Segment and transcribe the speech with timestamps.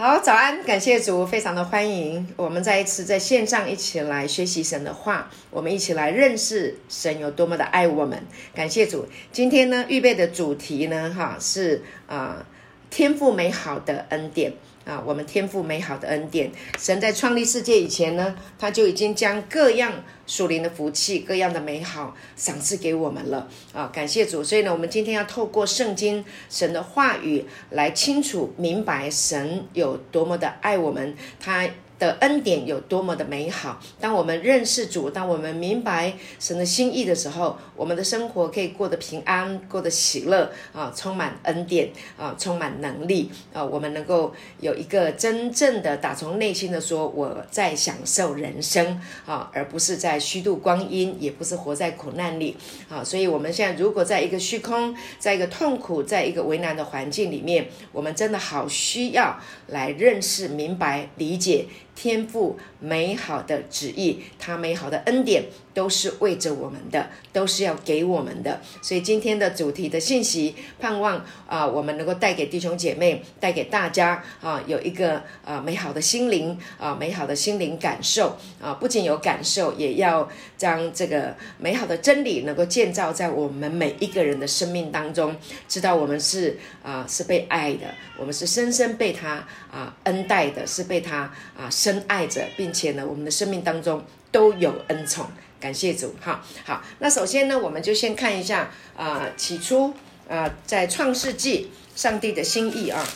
[0.00, 8.18] 好，早安，感谢主，非常的欢迎我们再一次在线上一起来学习神的话，我们一起来认识神有多么的爱我们。
[8.54, 12.46] 感谢主，今天呢预备的主题呢，哈是啊、
[12.88, 14.54] 天赋美好的恩典。
[14.84, 19.92] 啊，我们天赋美好的恩典，神在创立世界以前呢，他就已经将各样
[20.26, 23.46] 属灵的福气、各样的美好赏赐给我们了。
[23.72, 24.42] 啊，感谢主！
[24.42, 31.68] 所以呢，我们今天要透过圣经、神的话语来清楚明白神有多么的爱我们，他
[32.00, 33.78] 的恩典有多么的美好。
[34.00, 52.56] 当我们认识主，当我们明白神的心意的时候，我们的生活可以过得平安，过得喜乐啊，充满恩典啊，充满能力啊，我们能够有一个真正的打从内心的说，我在享受人生啊，而不是在虚度光阴，也不是活在苦难里
[52.88, 53.04] 啊。
[53.04, 61.66] 所以，我们现在如果在一个虚空，在一个痛苦，在一个为难的环境里面，我们真的好需要来认识、明白、理解。
[62.02, 68.60] 天赋美好的旨意，他美好的恩典，都是为着我们的，都是要给我们的。
[68.82, 85.36] 所以今天的主题的信息，盼望啊、我们能够带给弟兄姐妹，带给大家啊、有一个啊、美好的心灵啊、美好的心灵感受啊、不仅有感受，也要将这个美好的真理能够建造在我们每一个人的生命当中，
[85.68, 87.86] 知道我们是啊、是被爱的，
[88.18, 95.26] 我们是深深被他啊、恩待的，是被他啊、深爱着，并且呢，我们的生命当中都有恩宠。
[95.60, 96.82] 感谢主，哈好。
[96.98, 99.92] 那首先呢，我们就先看一下啊、起初
[100.28, 103.06] 啊、在创世纪上帝的心意啊。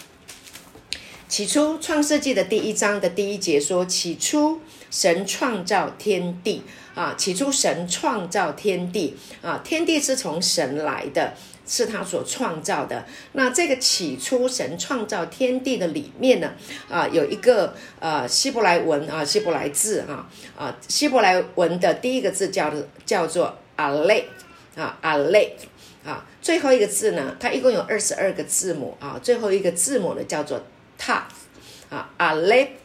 [1.26, 6.62] 起初创世纪的第一章的第一节说：“起初神创造天地
[6.94, 11.34] 啊，起初神创造天地啊，天地是从神来的。”
[11.66, 13.06] 是他所创造的。
[13.32, 16.52] 那这个起初神创造天地的里面呢，
[16.88, 22.72] 啊，有一个呃希伯来文啊，希伯来字哈啊，希伯来文的第一个字叫
[23.06, 24.28] 叫做阿雷
[24.76, 25.56] 啊，阿雷
[26.04, 30.60] 啊，最后一个字呢，它一共有二十二个字母啊，最后一个字母呢叫做
[31.00, 31.22] Tav
[31.90, 32.76] 啊，阿雷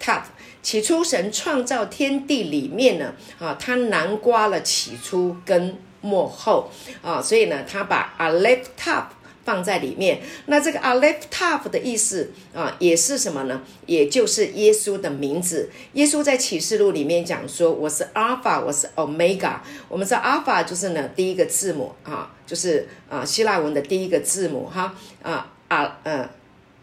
[0.00, 0.22] Tav。
[0.62, 5.78] 起初神创造天地里面呢，啊，它南瓜了起初跟。
[6.04, 6.70] 幕后
[7.02, 9.04] 啊，所以呢，他把 a laptop
[9.42, 10.20] 放在里面。
[10.46, 13.62] 那这个 a laptop 的意思啊，也是什么呢？
[13.86, 15.70] 也就是耶稣的名字。
[15.94, 19.56] 耶稣在启示录里面讲说：“我是 Alpha，我是 Omega。”
[19.88, 26.28] 我们知道 Alpha 就是呢第一个字母啊，就是啊希腊文的第一个字母哈啊啊嗯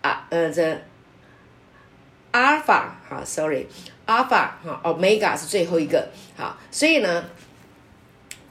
[0.01, 0.63] 啊呃这
[2.31, 7.23] Alpha 哈，Sorry，Alpha 哈，Omega 是最后一个好，所以呢。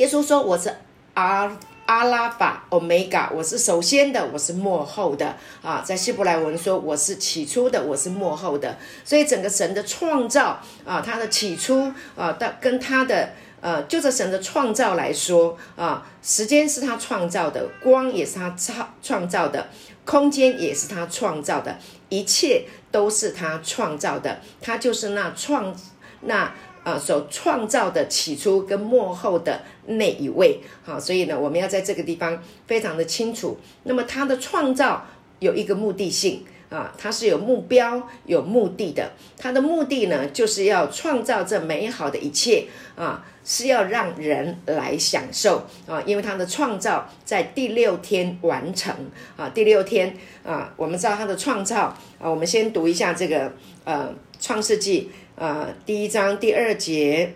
[0.00, 0.74] 耶稣说：“我是
[1.12, 13.28] 阿阿拉法欧米伽，我是首先的，我是末后的啊。”在希伯来文说：“我是起初的，我是末后的。”所以整个神的创造啊，他的起初啊，到跟他的
[13.60, 19.68] 呃，就着神的创造来说啊，时间是他创造的，光也是他创创造的，
[20.06, 21.76] 空间也是他创造的，
[22.08, 25.76] 一切都是他创造的，他就是那创
[26.22, 26.54] 那。
[26.82, 33.58] 啊，所创造的起初跟末后的那一位，好，所以呢，我们要在这个地方非常的清楚。
[33.82, 35.04] 那么，他的创造
[35.40, 39.12] 有一个目的性啊，他是有目标、有目的的。
[39.36, 42.64] 他的目的呢，就是要创造这美好的一切
[42.96, 48.94] 啊，是要让人来享受啊，因为他的创造在第六天完成
[49.36, 53.52] 啊，第六天啊，我们知道他的创造啊，我们先读一下这个
[53.84, 55.10] 呃创世纪。
[55.40, 57.32] 呃，第一章第二节，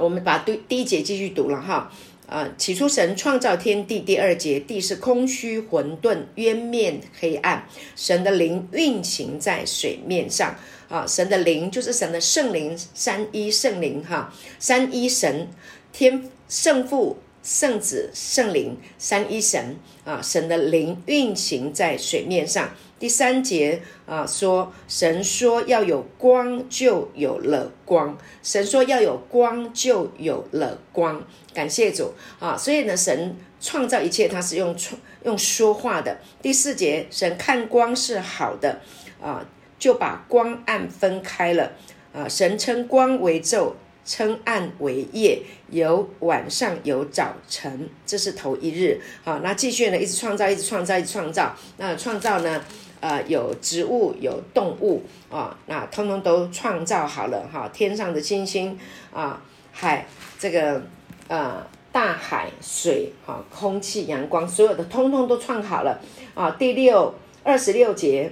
[0.00, 1.92] 我们把第第一节继续读了哈。
[2.26, 10.56] 啊、呃，起初神创造天地，第二节，地是空虚混沌，渊面黑暗，神的灵运行在水面上。
[10.88, 15.46] 啊，神的灵就是神的圣灵，三一圣灵哈，三一神，
[15.92, 17.18] 天圣父。
[17.44, 22.70] 圣子、圣灵三一神啊，神的灵运行在水面上。
[22.98, 28.16] 第三节啊，说神说要有光，就有了光。
[28.42, 31.22] 神说要有光，就有了光。
[31.52, 32.56] 感谢主啊！
[32.56, 36.18] 所以呢，神创造一切，他是用创用说话的。
[36.40, 38.80] 第四节，神看光是好的
[39.20, 39.46] 啊，
[39.78, 41.72] 就把光暗分开了
[42.14, 42.26] 啊。
[42.26, 43.74] 神称光为昼。
[44.04, 49.00] 称暗为夜，有晚上，有早晨，这是头一日。
[49.24, 51.54] 好，那继续呢，一直创造，一直创造，一直创造。
[51.78, 52.62] 那创造呢，
[53.00, 57.70] 呃，有植物，有动物啊，那通通都创造好了哈。
[57.72, 58.78] 天上的星星
[59.12, 59.42] 啊，
[59.72, 60.06] 海
[60.38, 60.82] 这个
[61.28, 66.00] 呃，大海水哈，空气阳光，所有的通通都创好了
[66.34, 66.50] 啊。
[66.50, 68.30] 第六二十六节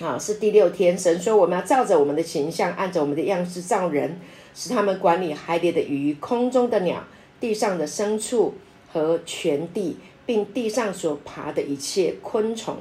[0.00, 0.98] 啊，是第六天。
[0.98, 4.18] 神说我们要照着我们的形象，按着我们的样式造人，
[4.54, 7.04] 使他们管理海里的鱼、空中的鸟、
[7.40, 8.54] 地上的牲畜
[8.92, 12.76] 和全地，并地上所爬的一切昆虫。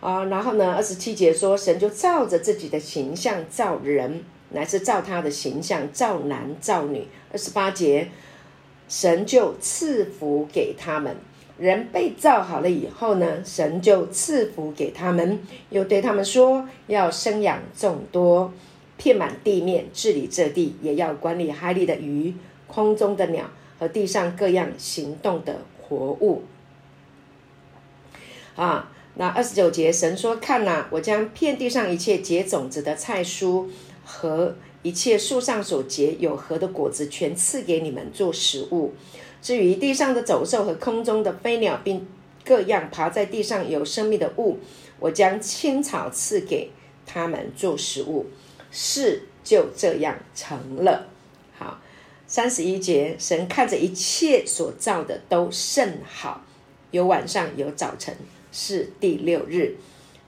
[0.00, 7.08] 啊，然后呢，二十七节说，神就照着自己的形象造人，乃是照他的形象造男造女。
[7.32, 8.10] 二十八节，
[8.86, 11.16] 神就赐福给他们。
[11.56, 18.52] 人被造好了以后呢，神就赐福给他们，又对他们说，要生养众多，
[19.04, 22.34] 遍满地面，治理这地，也要管理海里的鱼、
[22.66, 26.42] 空中的鸟和地上各样行动的活物。
[28.56, 28.90] 啊。
[29.16, 33.68] 那二十九节，神说：“看哪，我将遍地上一切结种子的菜蔬
[34.04, 38.92] 和一切树上所结有核的果子，全赐给你们做食物。
[39.40, 42.08] 至于地上的走兽和空中的飞鸟，并
[42.44, 44.58] 各样爬在地上有生命的物，
[44.98, 46.72] 我将青草赐给
[47.06, 48.26] 他们做食物。
[48.74, 51.06] 事就这样成了。”
[51.56, 51.80] 好，
[52.26, 56.44] 三十一节，神看着一切所造的都甚好，
[56.90, 58.14] 有晚上，有早晨。
[58.56, 59.74] 是第六日，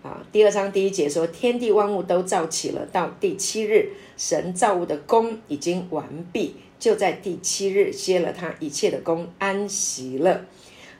[0.03, 10.45] 啊，第二章第一节说，天地万物都造起了，到第七日，神造物的工已经完毕，就在第七日歇了他一切的工，安息了。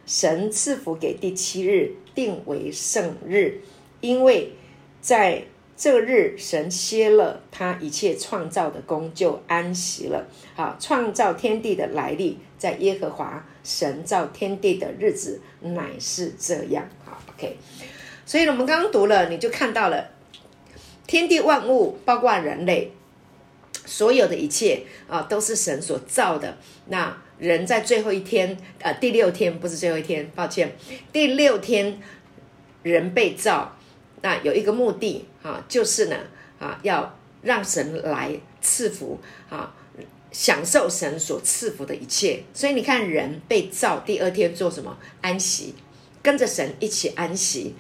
[0.07, 3.61] 神赐福给第七日，定为圣日，
[4.01, 4.53] 因为
[5.01, 5.47] 在
[5.77, 10.27] 这日神歇了他一切创造的工，就安息了。
[10.55, 16.89] 好，创造天地的来历，在耶和华神造天地的日子乃是这样。
[17.05, 17.59] 好 OK，
[18.25, 20.09] 所以呢，我们刚刚读了，你就看到了
[21.07, 22.93] 天地万物，包括人类，
[23.85, 26.57] 所有的一切啊，都是神所造的。
[26.87, 30.75] 那人在最后一天，呃，第六天不是最后一天，抱歉，
[31.13, 32.01] 第六天
[32.83, 33.76] 人被造，
[34.23, 36.17] 那有一个目的啊，就是呢
[36.59, 39.19] 啊，要让神来赐福
[39.49, 39.75] 啊，
[40.31, 42.43] 享受神所赐福的一切。
[42.53, 44.97] 所以你看，人被造第二天做什么？
[45.21, 45.75] 安息。
[46.23, 47.77] 跟着神一起安息，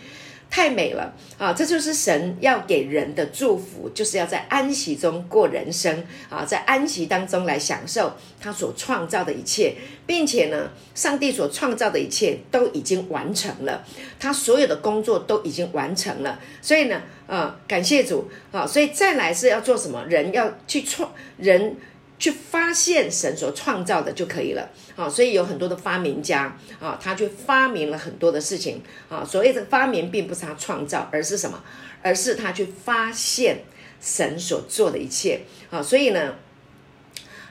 [0.57, 1.53] 太美了啊！
[1.53, 9.75] 这就是神要给人的祝福，就是要在安息中过人生啊，在安息当中来享受他所创造的一切，
[10.07, 13.85] 并且呢，上帝所创造的一切都已经完成了，
[14.19, 18.67] 他所有的工作都已经完成了，所以呢，啊，感谢主啊！
[18.67, 20.03] 所以再来是要做什么？
[20.07, 21.77] 人要去创人。
[22.19, 28.81] 去发现神所创造的就可以了，啊，所以有很多的发明家啊，他去发明了很多的事情
[29.11, 29.23] 啊。
[29.23, 31.63] 所谓的发明，并不是他创造，而是什么？
[32.03, 33.59] 而是他去发现
[34.01, 35.83] 神所做的一切啊。
[35.83, 36.37] 所以呢，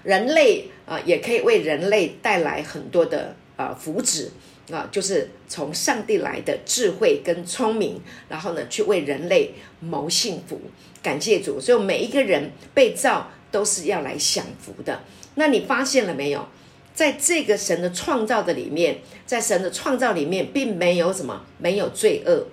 [0.03, 4.29] 人类啊，也可以为人类带来很多的啊福祉
[4.71, 10.59] 啊，就是从上帝来的智慧跟聪明，然后呢，去为人类谋幸福。
[11.03, 13.29] 感谢主，所以每一个人被造。
[13.55, 14.99] 都是要来享福的。
[15.35, 16.45] 那你发现了没有？
[16.93, 22.47] 在这个神的创造的里面，在神的创造里面，并没有什么，没有罪恶，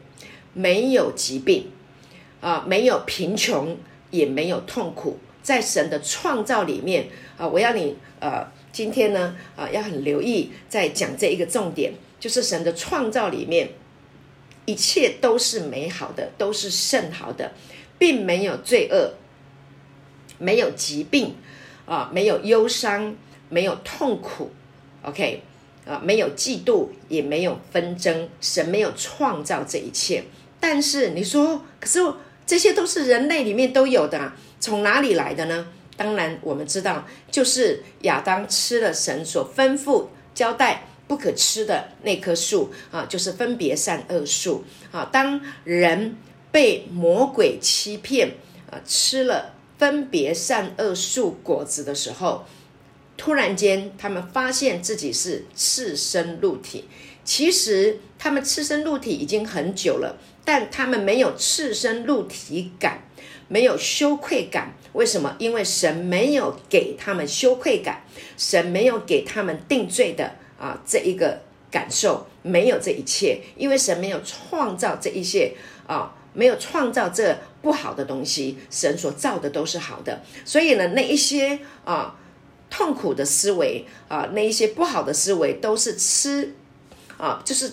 [0.52, 1.72] 没有疾病，
[2.40, 3.76] 啊，没有贫穷，
[4.12, 5.18] 也没有痛苦。
[5.42, 13.70] 在神的创造里面，啊，我要你，呃，今天呢，啊，要很留意，在讲这一个重点，就是神的创造里面，
[14.66, 17.50] 一切都是美好的，都是甚好的，
[17.98, 19.14] 并没有罪恶。
[20.42, 21.36] 没有疾病，
[21.86, 23.14] 啊，没有忧伤，
[23.48, 24.50] 没有痛苦
[25.02, 25.40] ，OK，
[25.86, 30.24] 啊，没有嫉妒，也没有纷争，神没有创造这一切。
[30.58, 32.00] 但是你说，可是
[32.44, 35.68] 这些都是人类里面都有的啊，从哪里来的呢？
[35.96, 45.08] 当然，我们知道，就是亚当吃了神所吩咐交代不可吃的那棵树啊，就是分别善恶树啊。
[45.12, 46.16] 当人
[46.50, 48.32] 被魔鬼欺骗
[48.70, 49.54] 啊，吃了。
[49.82, 52.44] 分别善恶树果子的时候，
[53.16, 56.84] 突然间，他们发现自己是赤身露体。
[57.24, 63.02] 其实他们赤身露体已经很久了，但他们没有赤身露体感，
[63.48, 64.72] 没有羞愧感。
[64.92, 65.34] 为什么？
[65.40, 68.04] 因为神没有给他们羞愧感，
[68.36, 71.40] 神没有给他们定罪的啊这一个
[71.72, 75.54] 感受，没有这一切，因为神没有创造这一切
[75.88, 76.14] 啊。
[76.34, 80.20] 没有创造这不好的东西，神所造的都是好的。
[80.44, 82.18] 所以呢，那一些啊
[82.68, 86.54] 痛苦的思维啊，那一些不好的思维，都是吃
[87.16, 87.72] 啊，就是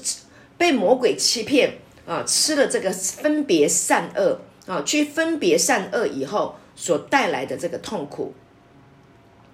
[0.57, 8.33] 被魔鬼欺骗啊，吃了这个分别善恶啊，去分别善恶以后所带来的这个痛苦。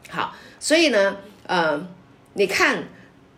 [0.09, 1.87] 好，所以呢，呃，
[2.33, 2.89] 你看，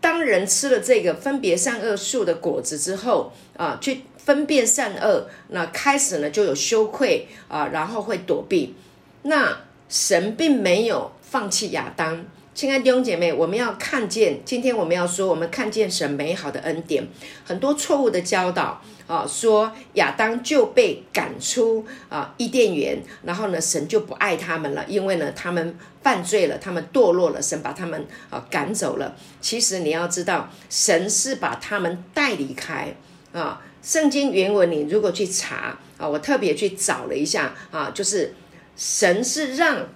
[0.02, 4.02] 当人吃了这个分别善恶树的果子之后啊，去。
[4.28, 8.76] 分辨善恶，那开始呢就有羞愧啊，然后会躲避。
[9.22, 9.58] 那
[9.88, 12.26] 神并没有放弃亚当。
[12.54, 17.08] 亲爱的弟兄姐妹，我们要看见，今天我们要说，我们看见神美好的恩典，
[17.46, 29.16] 很多错误的教导啊，说亚当就被赶出啊伊甸园，然后呢，神就不爱他们了，因为呢，他们犯罪了，他们堕落了，神把他们啊赶走了。
[29.40, 32.94] 其实你要知道，神是把他们带离开
[33.32, 33.62] 啊。
[33.88, 38.36] 圣经原文你如果去查啊，我特别去找了一下啊，就是
[38.76, 39.88] 神是让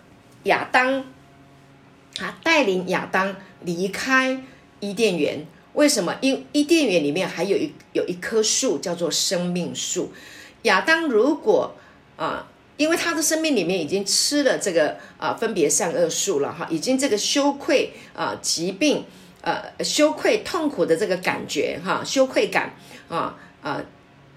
[0.43, 1.03] 亚当。
[2.15, 4.41] 他带领亚当离开
[4.79, 6.15] 伊甸园，为什么？
[6.21, 10.13] 因伊甸园里面还有一有一棵树叫做生命树。
[10.61, 11.75] 亚当如果
[12.15, 19.03] 啊，因为他的生命里面已经吃了这个啊分别善恶树了哈，已经这个羞愧啊疾病
[19.41, 22.73] 呃羞愧痛苦的这个感觉哈，羞愧感
[23.09, 23.81] 啊啊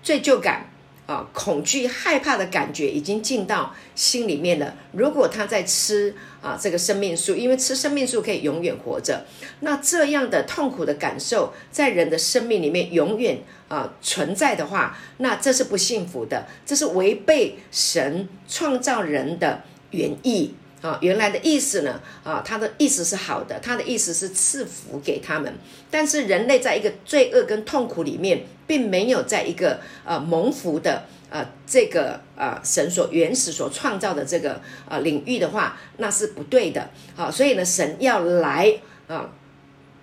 [0.03, 0.71] 罪疚感。
[1.07, 4.75] 啊，恐惧、害怕的感觉已经进到心里面了。
[4.93, 9.27] 如果他在吃啊这个生命树，因为吃生命树可以永远活着，
[9.61, 20.97] 那这样的痛苦的感受在人的生命里面永远啊存在的话，那这是不幸福的，这是违背神创造人的原意啊。
[21.03, 25.53] 原来的意思呢啊，他的意思是好的，他的意思是赐福给他们，
[25.91, 28.47] 但是人类在一个罪恶跟痛苦里面。
[28.67, 36.91] 并没有在一个呃蒙福的呃这个呃神所原始所创造的这个呃领域的话，那是不对的。
[37.17, 38.79] 好，所以呢，神要来
[39.09, 39.31] 啊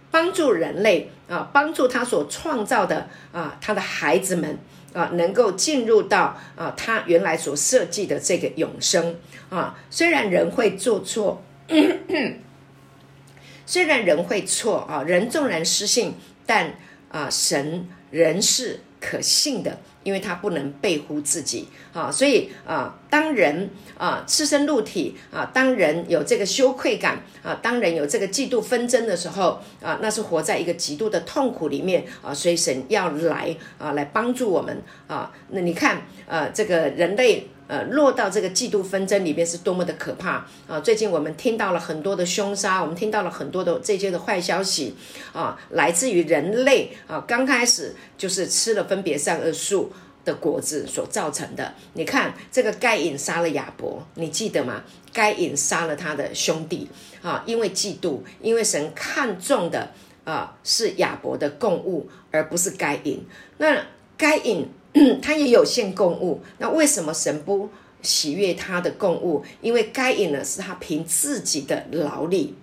[0.09, 4.57] 帮助人类啊，帮助他所创造的啊他的孩子们
[4.93, 9.15] 啊，能够进入到啊他原来所设计的这个永生
[9.49, 9.77] 啊。
[9.89, 11.41] 虽然人会做错，
[13.65, 16.15] 虽然人会错啊，人纵然失信，
[16.45, 16.75] 但
[17.11, 17.87] 啊神。
[18.11, 35.31] 人是可信的，因为他不能背乎自己啊，所以啊，当人啊赤身露体啊，当人有这个羞愧感啊，当人有这个嫉妒纷争的时候啊，那是活在一个极度的痛苦里面啊，所以神要来啊，来帮助我们啊。
[35.51, 37.47] 那你看，呃，这个人类。
[37.71, 40.77] 呃，落到这个嫉妒纷争里边是多么的可怕啊！
[40.83, 44.93] 最近我们听到了很多的凶杀，我们听到了很多的这些的坏消息
[45.31, 49.89] 啊，来自于人类啊，刚开始就是吃了分别善恶树
[50.25, 51.73] 的果子所造成的。
[51.93, 54.83] 你看，这个该隐杀了亚伯，你记得吗？
[55.13, 56.89] 该隐杀了他的兄弟
[57.21, 59.91] 啊，因为嫉妒，因为神看重的
[60.25, 63.25] 啊是亚伯的供物，而不是该隐。
[63.59, 63.85] 那
[64.17, 64.67] 该隐。
[65.21, 67.69] 他也有限供物，那为什么神不
[68.01, 69.43] 喜悦他的供物？
[69.61, 72.55] 因为该隐呢是他凭自己的劳力，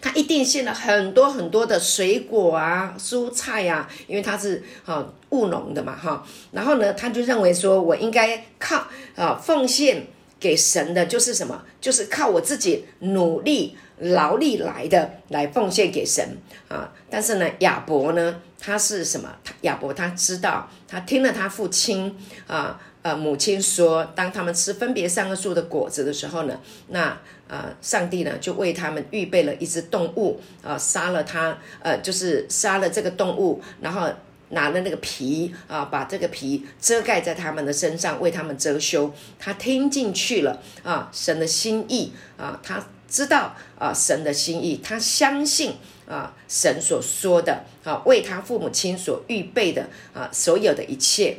[0.00, 6.26] 他一定献了很多很多的水果啊、蔬菜啊，因为他是啊务农的嘛哈。
[6.50, 10.06] 然后呢，他就认为说我应该靠啊奉献
[10.38, 11.64] 给神的，就是什么？
[11.80, 16.36] 就是靠我自己努力劳力来的，来奉献给神
[16.68, 16.92] 啊。
[17.08, 18.40] 但是呢，亚伯呢？
[18.64, 19.28] 他是什么？
[19.42, 22.16] 他亚伯他知道，他听了他父亲
[22.46, 34.08] 啊呃母亲说，当他们吃分别善恶树的果子的时候呢，那呃上帝呢就为他们预备了一只动物啊，杀了他呃就是杀了这个动物，然后
[34.50, 39.12] 拿了那个皮啊，把这个皮遮盖在他们的身上，为他们遮羞。
[39.40, 45.76] 他听进去了啊，神的心意啊，他知道啊神的心意，他相信。
[46.04, 51.38] 啊，神所说的啊，为他父母亲所预备的啊，所有的一切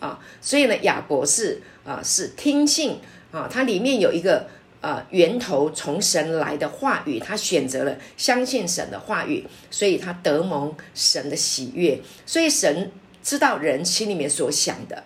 [0.00, 2.98] 啊，所以呢，亚伯是啊，是听信
[3.30, 4.48] 啊，他里面有一个
[4.82, 12.02] 啊源头从神来的话语，他选择了相信神的话语，所以他得蒙神的喜悦。
[12.26, 12.90] 所以神
[13.22, 15.04] 知道人心里面所想的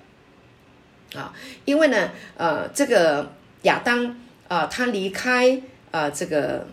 [1.14, 1.32] 啊，
[1.64, 3.30] 因为呢，呃，这个
[3.62, 4.18] 亚当
[4.54, 6.66] 啊，他离开啊，这个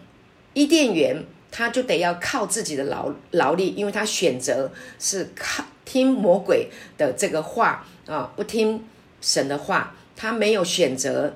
[0.53, 1.23] 伊甸园。
[1.53, 8.85] 他就得要靠自己的劳劳力，因为他选择是靠听魔鬼的这个话啊，不听
[9.19, 11.35] 神的话，他没有选择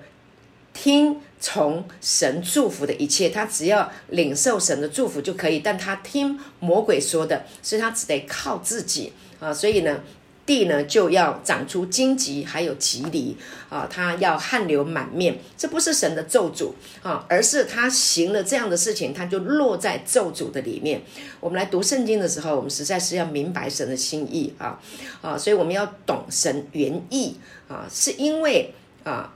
[0.73, 9.11] 听从神祝福的一切，他只要领受神的祝福就可以，但他听魔鬼说的，所以他只得靠自己
[9.41, 9.99] 啊，所以呢。
[10.45, 13.35] 地呢就要长出荆棘，还有蒺藜
[13.67, 16.71] 啊，他要汗流满面，这不是神的咒诅
[17.01, 21.01] 啊，而是他行了这样的事情，他就落在咒诅的里面。
[21.39, 24.79] 我们来读圣经的时候，我们实在是要明白神的心意啊
[25.23, 27.35] 啊，所以我们要懂神原意
[27.67, 28.71] 啊，是因为
[29.03, 29.33] 啊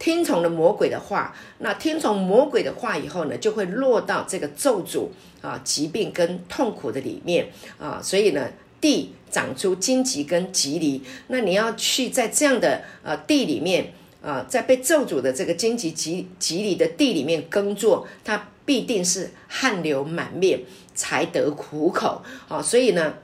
[0.00, 5.10] 听从了魔鬼的话，那听从魔鬼的话以后呢，就会落到这个咒诅
[5.40, 8.48] 啊疾病跟痛苦的里面啊，所以呢。
[8.84, 20.60] 地长出荆棘跟棘藜，那你要去在这样的呃地里面啊、呃，在被咒诅的这个荆棘棘棘藜的地里面耕作，它必定是汗流满面
[20.94, 23.14] 才得苦口啊、所以呢，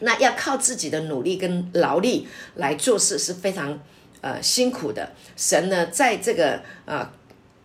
[0.00, 3.78] 那要靠自己的努力跟劳力来做事是非常
[4.20, 5.12] 呃辛苦的。
[5.36, 7.08] 神呢，在这个呃。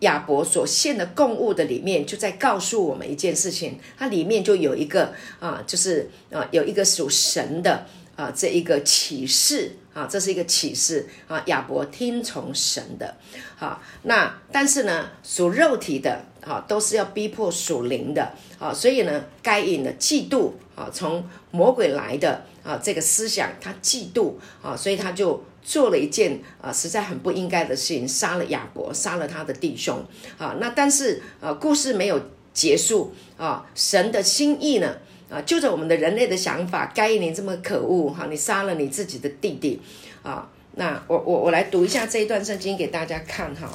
[0.00, 7.86] 亚伯所献的供物的里面，就在告诉我们一件事情，它里面就有一个啊，就是啊，有一个属神的
[8.16, 11.42] 啊，这一个启示啊，这是一个启示啊。
[11.46, 13.16] 亚伯听从神的，
[13.58, 25.42] 啊，那但是呢，属肉体的啊，都是要逼迫属灵的啊，所以呢，该隐的嫉妒啊，从魔鬼来的啊，这个思想他嫉妒啊，所以他就。
[25.60, 30.02] 做了一件啊、实在很不应该的事情，杀了亚伯，杀了他的弟兄
[30.38, 30.56] 啊。
[30.58, 32.18] 那但是啊，故事没有
[32.54, 33.66] 结束啊。
[33.74, 34.96] 神的心意呢
[35.30, 39.80] 啊，就着我们的人类的想法，该隐你这么可恶哈、你杀了你自己的弟弟
[40.22, 40.48] 啊。
[40.72, 43.68] 那我我我来读一下这一段圣经给大家看哈。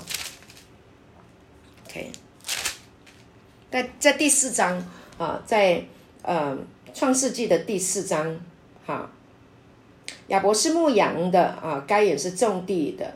[1.87, 2.11] OK，
[3.71, 4.83] 在在第四章
[5.17, 5.83] 啊，在
[6.21, 6.57] 呃
[6.93, 8.39] 创世纪的第四章
[8.85, 8.93] 哈。
[8.93, 9.11] 啊
[10.27, 13.13] 亚伯是牧羊的啊，该隐是种地的。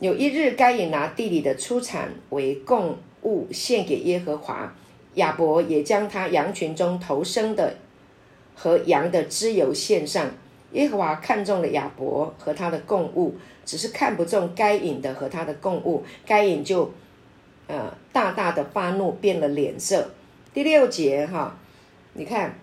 [0.00, 4.76] 有一日，该隐拿地里的出产为供物献给耶和华，
[5.18, 7.74] 亚伯也将他羊群中头生的
[8.56, 10.28] 和羊的脂油献上。
[10.72, 16.90] 耶和华看中了亚伯和他的供物，只是看不中该隐的和他的供物，该隐就
[17.68, 20.10] 呃大大的发怒，变了脸色。
[20.52, 21.56] 第六节哈，
[22.14, 22.58] 你看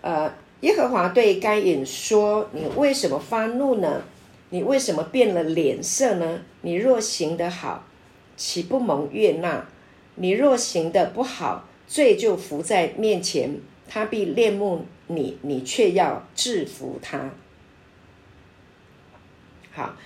[0.00, 0.32] 呃。
[0.60, 4.02] 耶和华对该隐说：“你为什么发怒呢？
[4.50, 6.42] 你为什么变了脸色呢？
[6.60, 7.82] 你若行得好，
[8.36, 9.66] 岂不蒙悦纳？
[10.16, 13.50] 你若行得不好，罪就伏在面前，
[13.88, 17.32] 他必恋慕你，你却要制服他。”
[19.74, 19.96] 好，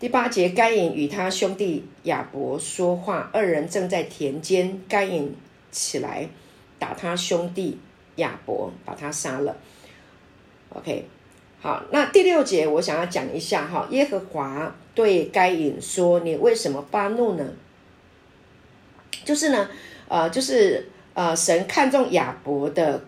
[0.00, 5.34] 第八节，该隐与他兄弟亚伯说话，二人正在田间，该隐
[5.70, 6.26] 起来
[6.78, 7.78] 打他兄弟
[8.16, 9.54] 亚伯，把他杀了。
[10.70, 11.04] OK，
[11.60, 17.52] 好，那第六节我想要讲一下哈，耶和华对该隐说：“你为什么发怒呢？”
[19.22, 19.68] 就是呢，
[20.08, 23.02] 呃，就是呃，神看中亚伯的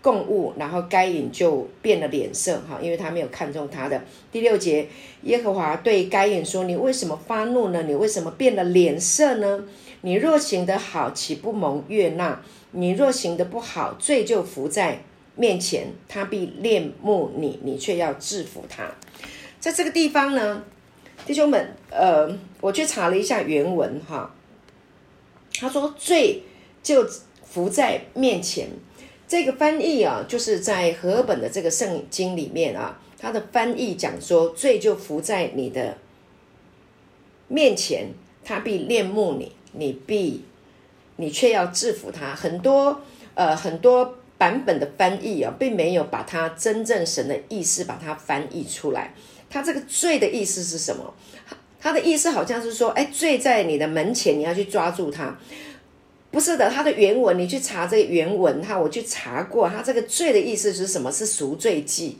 [0.00, 4.00] 供物，然后该隐就变了脸色哈，因为他没有看中他的。
[4.30, 4.86] 第六节，
[5.22, 7.82] 耶和华对该隐说：“你为什么发怒呢？
[7.82, 9.64] 你为什么变了脸色呢？
[10.02, 12.40] 你若行得好，岂不蒙悦纳？
[12.70, 15.00] 你若行得不好，罪就伏在。”
[15.34, 18.84] 面前，他必恋慕你，你却要制服他。
[19.58, 20.62] 在这个地方呢，
[21.26, 24.32] 弟兄们，呃，我去查了一下原文哈。
[25.58, 26.42] 他说罪
[26.86, 27.04] 就
[27.44, 28.68] 伏在面前，
[29.26, 35.98] 这个翻译啊，就是在和本的这个圣经里面啊，他的翻译讲说罪就伏在你的
[37.48, 38.10] 面前，
[38.44, 40.44] 他必恋慕你，你必
[41.16, 42.36] 你却要制服他。
[42.36, 43.00] 很多
[43.34, 44.18] 呃，很多。
[44.38, 49.14] 版本的翻译啊，并没有把它真正神的意思把它翻译出来。
[49.48, 51.14] 它这个罪的意思是什么？
[51.80, 55.34] 它的意思好像是说，哎，罪在你的门前，你要去抓住它。
[56.36, 61.10] 不是的，它的原文你去查这个原文，哈，我去查过，它这个罪的意思是什么？
[61.10, 62.18] 是赎罪祭，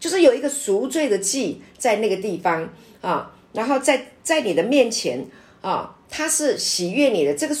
[0.00, 2.68] 就是有一个赎罪的祭在那个地方
[3.00, 5.24] 啊，然后在在你的面前
[5.60, 7.56] 啊，它是喜悦你的这个。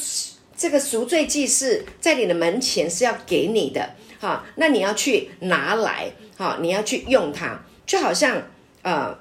[0.60, 8.42] 这个赎罪祭是在你的门前是要给你的，哈，那你要去拿来，哈，你要去用它，就好像
[8.82, 9.16] 呃，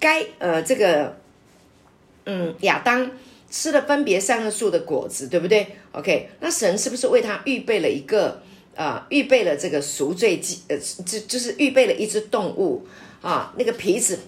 [0.00, 1.16] 该呃这个，
[2.26, 3.12] 嗯，亚当
[3.48, 8.42] 吃了分别善恶树的果子，对不对？OK，那神是不是为他预备了一个
[8.74, 12.86] 呃，预备了这个赎罪祭，呃，就就是预备了一只动物
[13.20, 14.18] 啊，那个皮子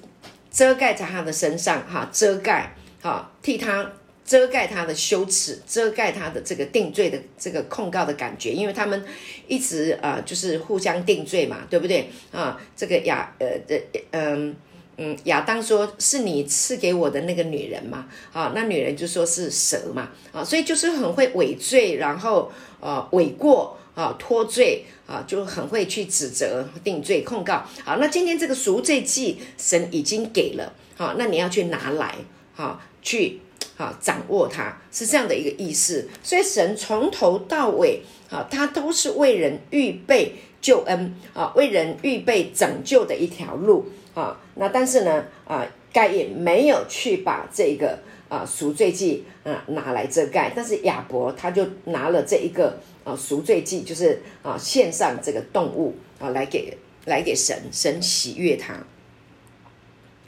[0.51, 3.93] 遮盖在他的身上，哈，遮盖，哈，替他。
[4.27, 9.05] 遮盖他的羞耻，遮盖他的这个定罪的这个控告的感觉，因为他们
[9.47, 12.59] 一直啊、就是互相定罪嘛，对不对啊？
[12.75, 13.79] 这个亚呃的
[14.13, 14.57] 嗯
[14.97, 27.65] 嗯亚当说是你赐给我的那个女人嘛，啊，那女人就说是蛇嘛，啊，所以就是很会伪罪，然后呃伪过啊脱罪啊，就很会去指责、定罪、控告。
[27.85, 32.15] 好，那今天这个赎罪祭神已经给了，好，那你要去拿来，
[32.55, 33.41] 好去。
[33.77, 47.99] 好，掌握它是这样的一个意思，所以神从头到尾，啊，他都是为人预备救恩，啊，为人预备拯救的一条路，啊，那但是呢，啊，盖也没有去把这个，
[48.29, 58.75] 啊赎罪祭啊拿来遮盖，但是亚伯他就拿了这一个啊赎罪祭，就是啊献上这个动物啊来给来给神，神喜悦他。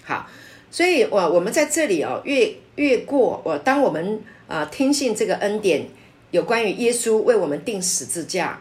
[0.03, 0.29] 好，
[0.71, 5.87] 所以我我们在这里哦，越越过我，当我们啊听信这个恩典，
[6.33, 8.61] 有关于耶稣为我们钉十字架，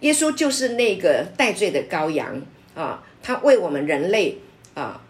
[0.00, 2.40] 耶稣就是那个代罪的羔羊
[2.74, 4.38] 啊，他为我们人类
[4.74, 5.02] 啊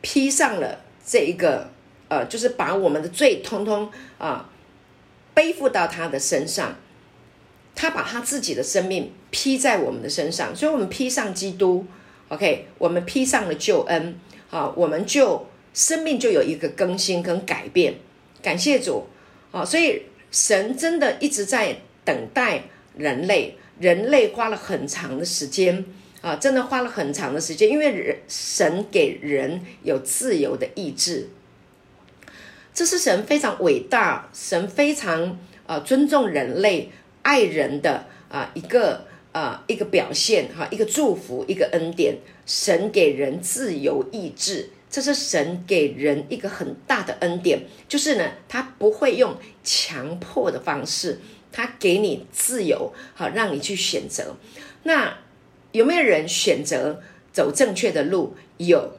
[0.00, 1.70] 披上了这一个。
[2.10, 4.50] 呃，就是把我们的罪通通啊
[5.32, 6.74] 背负到他的身上，
[7.76, 11.86] 他把他自己的生命披在我们的身上，所以，我们披上基督
[12.26, 14.18] ，OK，我们披上了救恩，
[14.50, 17.94] 啊，我们就生命就有一个更新跟改变，
[18.42, 19.06] 感谢主，
[19.52, 22.64] 啊，所以神真的一直在等待
[22.96, 25.84] 人类，人类花了很长的时间，
[26.20, 31.28] 啊，真的花了很长的时间，因为人神给人有自由的意志。
[32.72, 36.90] 这是神非常伟大，神非常呃尊重人类、
[37.22, 42.18] 爱人的啊、呃、一个啊、呃、一个表现哈，一个祝福，一个恩典。
[42.46, 51.20] 神给人自由意志，这是神给人一个很大的恩典，就是呢，他不会用强迫的方式，
[51.52, 54.34] 他给你自由，好让你去选择。
[54.82, 55.16] 那
[55.72, 57.00] 有没有人选择
[57.32, 58.34] 走正确的路？
[58.58, 58.92] 有，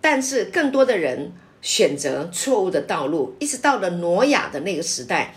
[0.00, 1.32] 但是更多的人。
[1.64, 5.32] 选择错误的道路，一直到了挪亚的那个时代，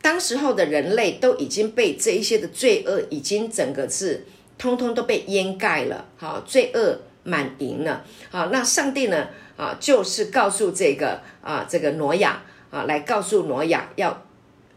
[0.00, 4.24] 当时候的人类都已经被这一些的罪恶已经整个是
[4.56, 9.28] 通通都被掩盖了，好，罪恶满盈了，好，那上帝呢，
[9.58, 14.24] 啊，就是告诉这个啊，这个挪亚啊，来告诉挪亚要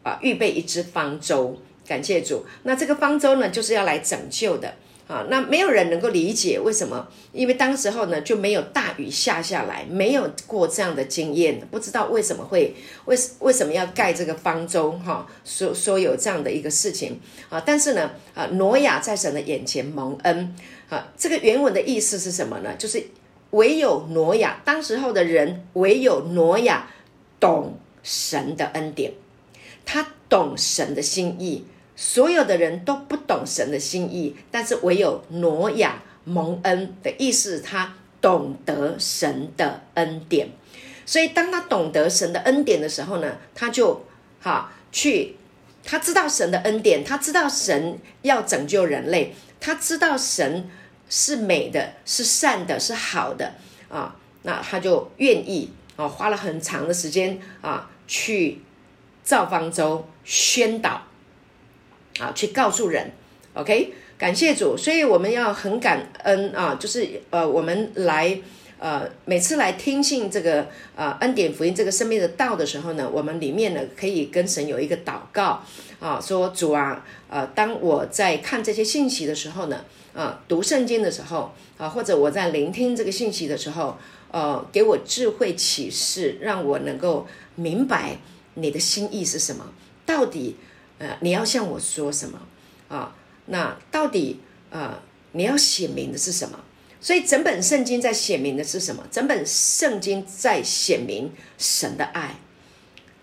[0.03, 4.75] 啊预备一只方舟，感谢主，那这个方舟呢，就是要来拯救的。
[5.10, 7.08] 啊，那没有人能够理解为什么？
[7.34, 15.26] 因为当时候呢，就没有大雨下下来，没有过这样的经验，不知道为什么会为为什么要盖这个方舟哈？
[15.43, 17.19] 说说有这样的一个事情
[17.50, 20.56] 啊，但是呢，啊，挪亚在神的眼前蒙恩
[20.89, 22.76] 啊，这个原文的意思是什么呢？
[22.78, 23.04] 就是
[23.50, 26.88] 唯有挪亚，当时候的人唯有挪亚
[27.39, 29.13] 懂神的恩典，
[29.84, 31.65] 他懂神的心意。
[32.01, 40.47] 所有的人都不懂神的心意，但是唯有挪亚蒙恩的意思，他懂得神的恩典。
[41.05, 44.05] 所以当他懂得神的恩典的时候呢，他就
[44.39, 45.35] 哈去，
[45.83, 50.69] 他知道神的恩典，他知道神要拯救人类，他知道神
[51.09, 53.55] 是美的，是善的，是好的
[53.89, 58.62] 啊，那他就愿意啊，花了很长的时间啊，去
[59.21, 61.09] 造方舟，宣导。
[62.19, 63.12] 啊，去告诉人
[63.53, 68.38] ，OK，感谢主，所以我们要很感恩啊，就是呃，我们来
[68.77, 75.63] 呃，每次来听信这个呃恩典福音这个生命的道的时候呢，我们里面呢可以跟神有一个祷告
[75.99, 83.97] 啊，说主啊，呃，当我在看这些信息的时候呢，啊，读圣经的时候啊，或者我在聆听这个信息的时候，
[84.32, 88.17] 呃，给我智慧启示，让我能够明白
[88.55, 89.65] 你的心意是什么，
[90.05, 90.58] 到底。
[90.99, 92.39] 呃，你要向我说什么
[92.88, 93.15] 啊？
[93.47, 96.59] 那到底呃，你要显明的是什么？
[97.01, 99.03] 所以整本圣经在显明的是什么？
[99.09, 102.35] 整本圣经在显明神的爱，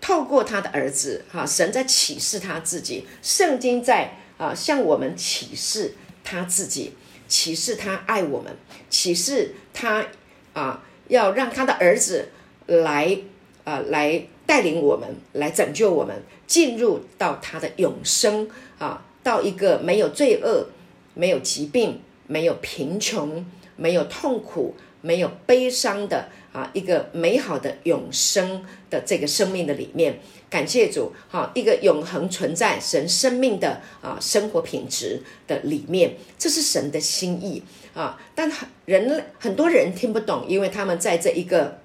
[0.01, 6.93] 透过他的儿子哈、神在启示他自己，圣经在啊向我们启示他自己，
[7.27, 8.57] 启示他爱我们，
[8.89, 10.07] 启示他
[10.53, 12.29] 啊要让他的儿子
[12.65, 13.19] 来
[13.63, 16.15] 啊来带领我们，来拯救我们。
[16.47, 20.65] 进入到他的永生啊，到一个没有罪恶、
[21.13, 37.61] 没有疾病、没有贫穷、没有痛苦、没有悲伤的啊一个美好的永生的这个生命的里面，感谢主，哈，一个永恒存在神生命的啊生活品质的里面，这是神的心意
[37.93, 41.81] 啊，但很人很多人听不懂，因为他们在这一个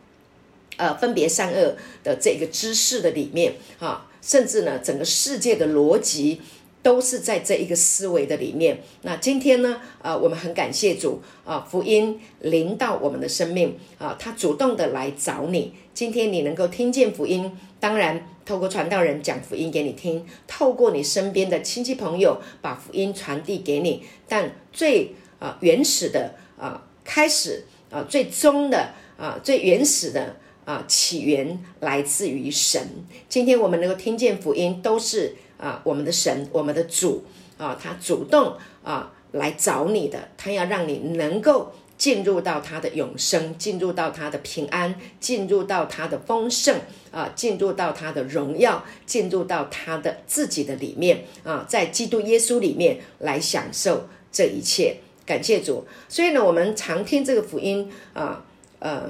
[0.76, 4.08] 呃分别善恶的这个知识的里面啊。
[4.22, 6.40] 甚至呢，整个世界的逻辑
[6.80, 8.80] 都是在这一个思维的里面。
[9.02, 15.74] 那今天呢，呃，我们很感谢主啊、福音临到我们的生命啊、他主动的来找你。
[15.92, 24.04] 今天你能够听见福音，当然透过传道人讲福音给你听，透过你身边的亲戚朋友把福音传递给你。
[24.28, 30.36] 但最啊、原始的啊、开始啊、最终的啊、最原始的。
[30.64, 32.80] 啊，起源来自于神。
[33.28, 37.24] 今天我们能够听见福音，都是啊，我们的神，我们的主
[37.58, 54.96] 啊，他主动啊来找你的，他要让你能够进入到他的永生，进入到他的平安，进入到他的丰盛啊，进入到他的荣耀，进入到他的自己的里面啊，在基督耶稣里面来享受这一切。
[55.24, 55.84] 感谢主。
[56.08, 58.44] 所以呢，我们常听这个福音啊，
[58.80, 59.08] 呃，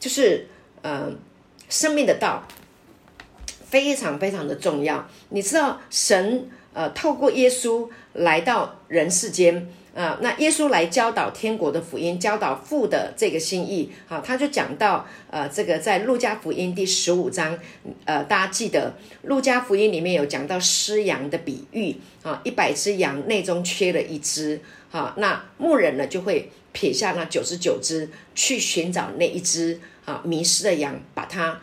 [0.00, 0.48] 就是
[0.82, 1.10] 呃，
[1.68, 2.46] 生命的道
[3.70, 5.08] 非常非常的重要。
[5.30, 9.68] 你知道，神呃，透过耶稣来到人世间。
[9.94, 17.58] 啊，那耶稣来教导天国的福音，教导父的这个心意，好、啊，他就讲到，呃，这个在路加福音第十五章，
[18.06, 24.58] 呃，大家记得路加福音里面有讲到失羊的比喻，啊，一百只羊内中缺了一只，
[24.90, 31.60] 啊，那牧人呢就会撇下那九十九只去寻找那一只啊迷失的羊，把它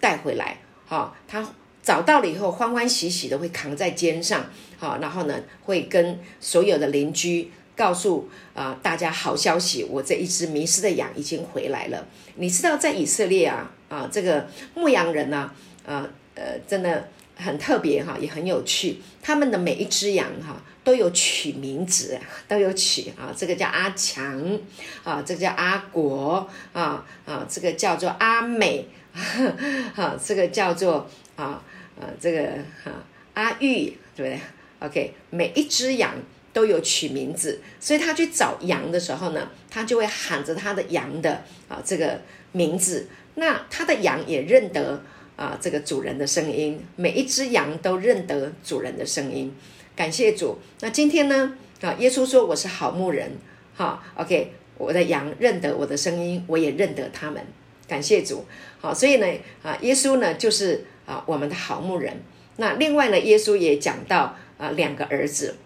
[0.00, 1.46] 带回来，好、啊，他
[1.82, 4.46] 找到了以后欢欢喜喜的会扛在肩上，
[4.78, 7.50] 好、然后呢会跟所有的邻居。
[7.76, 12.06] 告诉啊、大家好消息，我这一只迷失的羊已经回来了。
[12.34, 15.50] 你知道在以色列啊啊这个牧羊人呢
[15.86, 18.98] 啊呃真的很特别哈，也很有趣。
[19.22, 24.58] 他们的每一只羊哈都有取名字，都有取啊，这个叫阿强
[25.04, 31.62] 啊，这个叫阿国啊啊，这个叫做阿美哈， 这个叫做啊
[32.00, 32.48] 呃这个
[32.84, 32.92] 哈
[33.34, 34.40] 阿玉对不对
[34.80, 36.14] ？OK，每一只羊。
[36.52, 45.00] 都有取名字，所以他去找羊的时候呢，他就会喊着他的羊的啊这个名字，那他的羊也认得
[45.36, 49.54] 啊这个主人的声音，每一只羊都认得主人的声音。
[50.00, 50.56] 感谢主。
[50.80, 53.32] 那今天呢啊，耶稣说我是好牧人，
[53.76, 57.44] 哈，OK，我的羊认得我的声音，我也认得他们。
[57.86, 58.46] 感谢主。
[58.80, 59.26] 好，所以呢
[59.62, 62.16] 啊，耶稣呢就是啊我们的好牧人。
[62.56, 65.56] 那另外呢，耶稣也讲到啊两个儿子。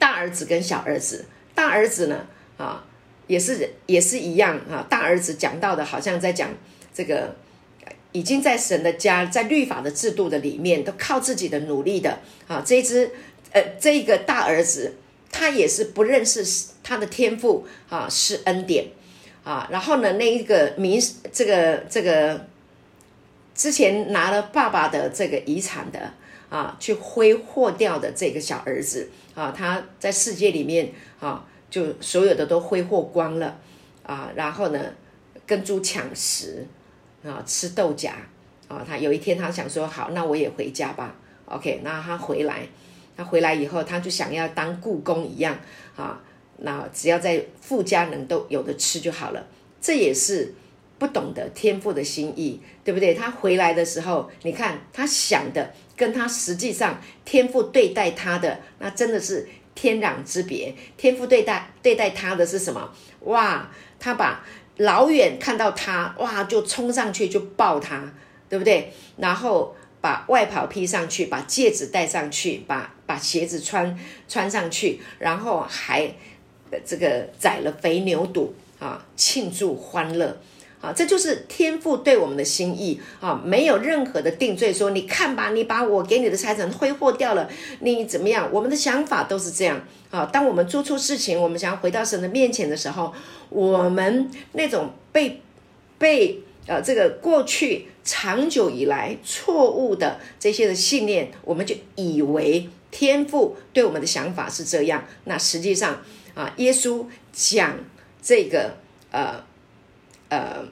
[0.00, 2.84] 大儿子跟小儿子，大儿子呢，啊，
[3.28, 4.84] 也是也是一样啊。
[4.90, 6.50] 大儿子讲到的，好像在讲
[6.92, 7.36] 这个，
[8.10, 12.62] 已经在神的家，在律法的制度的里面，都靠自己的努力的啊。
[12.64, 13.10] 这一只，
[13.52, 14.94] 呃，这个大儿子，
[15.30, 16.44] 他也是不认识
[16.82, 18.86] 他的天赋啊，是恩典
[19.44, 19.68] 啊。
[19.70, 21.00] 然后呢，那一个名，
[21.32, 22.46] 这个这个
[23.54, 26.12] 之前拿了爸爸的这个遗产的
[26.48, 29.08] 啊，去挥霍掉的这个小儿子。
[29.34, 33.56] 啊，他在世界里面啊，就所有的都挥霍光了
[34.02, 34.80] 啊，然后呢，
[35.46, 36.66] 跟猪抢食
[37.22, 38.10] 啊，吃豆荚
[38.66, 38.84] 啊。
[38.84, 41.14] 他有一天他想说，好，那我也回家吧。
[41.44, 42.66] OK，那他回来，
[43.18, 45.58] 他回来以后，他就想要当雇工一样
[45.96, 46.22] 啊，
[46.58, 49.44] 那只要在富家能都有的吃就好了。
[49.80, 50.54] 这也是
[50.98, 53.14] 不懂得天父的心意，对不对？
[53.14, 55.74] 他回来的时候，你看他想的。
[55.96, 60.72] 跟他实际上天父对待他的那真的是天壤之别。
[60.96, 62.88] 天父对待对待他的是什么？
[63.22, 64.44] 哇，他把
[64.76, 68.14] 老远看到他，哇，就冲上去就抱他，
[68.48, 68.92] 对不对？
[69.16, 76.14] 然后把外袍披上去，把戒指戴上去，把把鞋子穿穿上去，然后还
[76.84, 80.38] 这个宰了肥牛肚啊，庆祝欢乐。
[80.80, 83.42] 啊，这就是天父对我们的心意啊！
[83.44, 88.48] 没有任何的定罪，说你看吧，你把我给你的财产挥霍掉了，你怎么样？
[88.52, 90.24] 我们的想法都是这样啊。
[90.26, 93.12] 当我们做错事情，我们想要回到神的面前的时候，
[93.48, 95.42] 我们那种被
[95.98, 105.04] 被呃这个过去长久以来错误的这些的信念，我们就以为天父对我们的想法是这样。
[105.24, 106.00] 那实际上
[106.34, 107.76] 啊，耶稣讲
[108.22, 108.76] 这个
[109.10, 109.48] 呃。
[110.30, 110.62] 呃，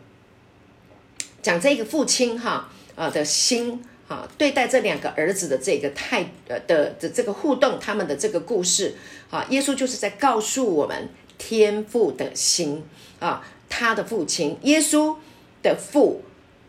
[1.40, 8.94] 讲这个父亲哈啊的心啊，对待这两个儿子的这个态呃的的这个互动，他们的这个故事
[9.30, 12.85] 啊，耶稣就是在告诉我们天父的心
[13.18, 15.16] 啊，他的父亲耶稣
[15.66, 16.22] 的父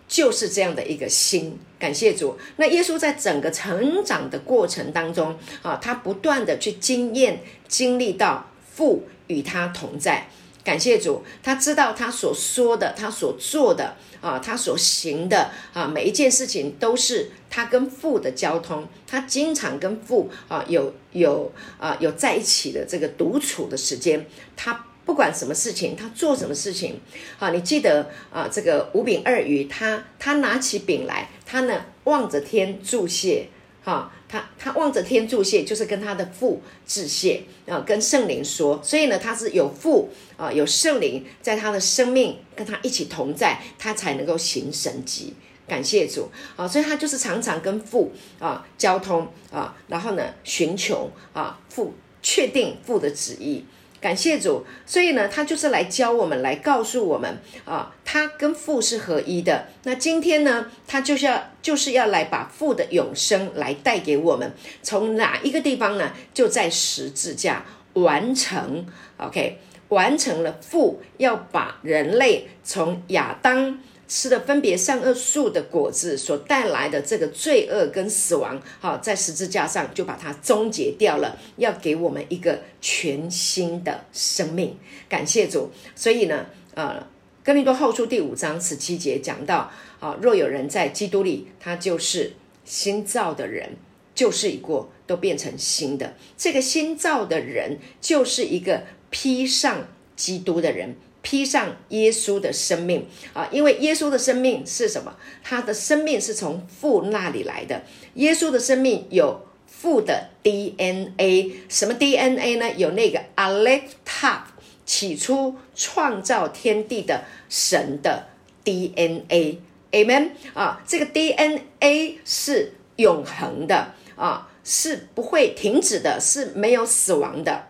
[0.08, 1.60] 就是这样的一个心。
[1.80, 2.38] 感谢主。
[2.56, 10.28] 那耶稣在整个成长的过程当中啊，他不断的去经验经历到父与他同在。
[10.64, 18.86] 感谢主，他知道他所说的，他所做的啊，他所行的啊，每一件事情都是他跟父的交通。
[19.06, 24.26] 他经常跟父啊有有啊有在一起的这个独处的时间。
[24.58, 27.00] 他不管什么事情，他做什么事情
[27.40, 33.48] 好，你记得啊，这个五饼二鱼，他他拿起饼来，他呢望着天祝谢。
[33.84, 38.82] 哈，他他望着天祝谢，就是跟他的父致谢啊，跟圣灵说。
[38.84, 45.34] 所以呢，他是有父啊，有圣灵在他的生命跟他一起同在，他才能够行神迹。
[45.66, 53.64] 感谢主啊，所以他就是常常跟父啊交通啊，然后呢寻求啊父，确定父的旨意
[54.00, 59.68] 感谢主，所以呢，他就是来教我们，来告诉我们啊，他跟父是合一的。
[59.84, 64.54] 那今天呢，他就是要就是要来把父的永生来带给我们。
[64.84, 66.14] 从哪一个地方呢？
[66.34, 68.86] 就在十字架完成。
[69.18, 69.58] OK，
[69.90, 73.80] 完成了父要把人类从亚当。
[74.08, 84.78] 吃了分别善恶树的果子所带来的这个罪恶跟死亡，好，在十字架上就把它终结掉了，要给我们一个全新的生命。
[85.10, 85.70] 感谢主。
[85.96, 87.06] 所以呢，呃，
[87.44, 93.72] 哥林多后书第五章十七节讲到，啊，若有人在基督里，他就是新造的人，
[94.16, 96.16] 旧事已过，都变成新的。
[96.38, 100.96] 这个新造的人，就是一个披上基督的人。
[101.30, 105.14] 披上耶稣的生命啊，因为耶稣的生命是什么？
[105.44, 107.84] 他的生命是从父那里来的。
[108.14, 112.72] 耶稣的生命有父的 DNA，什么 DNA 呢？
[112.78, 114.44] 有那个 Aleph Tav，
[114.86, 118.30] 起初创造天地的神的
[118.64, 127.68] DNA，Amen 啊，这个 DNA 是永恒的啊，是不会停止的，是没有死亡的。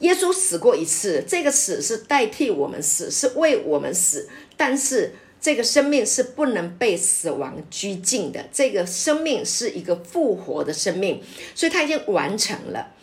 [0.00, 4.28] 耶稣死过一次，这个死是代替我们死，是为我们死。
[4.56, 11.22] 但是这个生命是不能被死亡拘禁的，这个生命是一个复活的生命，
[11.54, 12.94] 所以他已经完成了。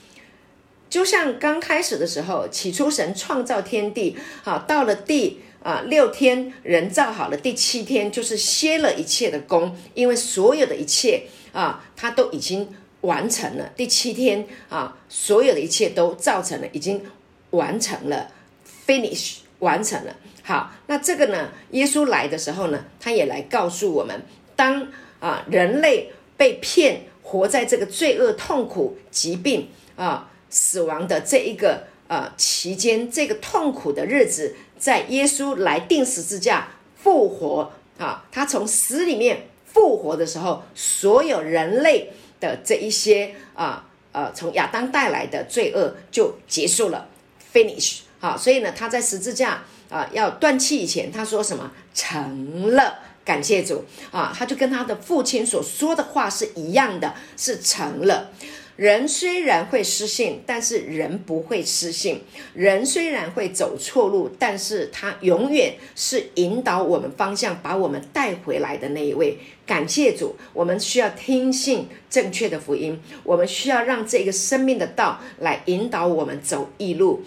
[0.90, 12.68] 就像刚开始的时候，起初神创造天地，好，到了第啊六天，人造好了，第七天就是歇了一切的工，因为所有的一切啊，它都已经。
[13.02, 17.02] 完成了第七天啊，所有的一切都造成了，已经
[17.52, 18.32] 完成了
[18.86, 20.16] ，finish 完成了。
[20.44, 24.24] 好，那这个呢，耶稣来的时候呢，他也来告诉我们，
[24.56, 24.88] 当
[25.20, 42.12] 啊人类被骗，活在这个罪恶、痛苦、疾病啊、死亡的这一个呃期间，这个痛苦的日子，在耶稣来钉十字架复活啊，他从死里面复活的时候，所有人类。
[42.40, 47.08] 的这一些啊呃，从亚当带来的罪恶就结束了
[47.54, 51.72] ，finish 好，所以呢，他在十字架啊要断气以前，他说什么？
[51.94, 58.32] 成了，感谢主啊，他就跟他的父亲所说的话是一样的，是成了。
[58.78, 62.22] 人虽然会失信，但是人不会失信。
[62.54, 69.40] 人虽然会走错路，但是他永远是引导我们方向，把我们带回来的那一位。
[69.66, 77.24] 感谢主，我们需要听信正确的福音，我们需要让这个生命的道来引导我们走义路。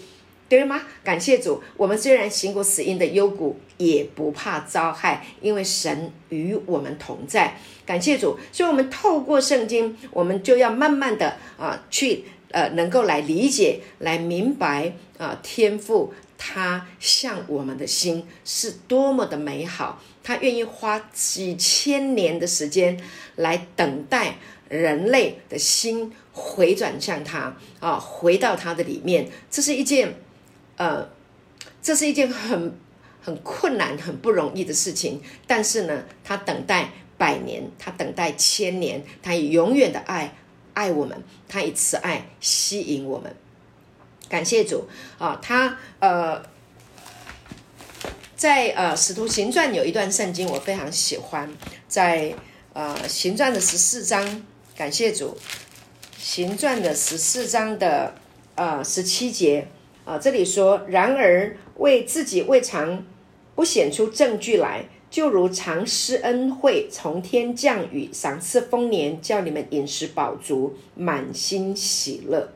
[0.51, 0.83] 对吗？
[1.05, 7.57] 感谢主，我们虽然行过死荫的幽谷，也不怕遭害，因为神与我们同在。
[7.87, 23.01] 感谢主，所以，我们透过圣经，我们就要慢慢的啊，去呃，能够来理解、来明白啊，天父他向我们的心是多么的美好，他愿意花几千年的时间
[23.37, 24.35] 来等待
[24.69, 30.17] 人类的心回转向他啊，回到他的里面，这是一件。
[30.81, 31.07] 呃，
[31.83, 32.75] 这是一件很
[33.21, 35.21] 很困难、很不容易的事情。
[35.47, 40.35] 但是呢，他等待百年，他等待千年，他以永远的爱
[40.73, 43.37] 爱我们，他以慈爱吸引我们。
[44.31, 44.89] 感谢主
[45.19, 45.39] 啊！
[45.43, 46.43] 他呃，
[48.35, 51.55] 在呃《使徒行传》有一段圣经我非常喜欢，
[51.89, 52.35] 在
[52.73, 55.37] 呃《行传》的十四章，感谢主，
[56.19, 58.15] 《行传》的十四章的
[58.55, 59.69] 呃十七节。
[60.11, 63.05] 啊，这里说，然而为自己未尝
[63.55, 72.51] 不显出证据来，就如常施恩惠，从天降雨，赏赐丰年，叫你们饮食饱足，满心喜乐。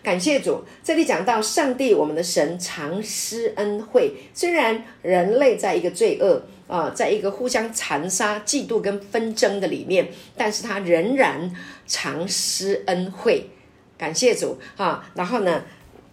[0.00, 4.12] 感谢主，这里讲到上帝，我们的神常施恩惠。
[4.32, 11.52] 虽然人类在一个罪恶啊，在一个互相残杀、嫉妒跟纷争的里面，但是他仍然
[11.84, 13.50] 常施恩惠。
[13.98, 15.64] 感谢主啊，然后呢，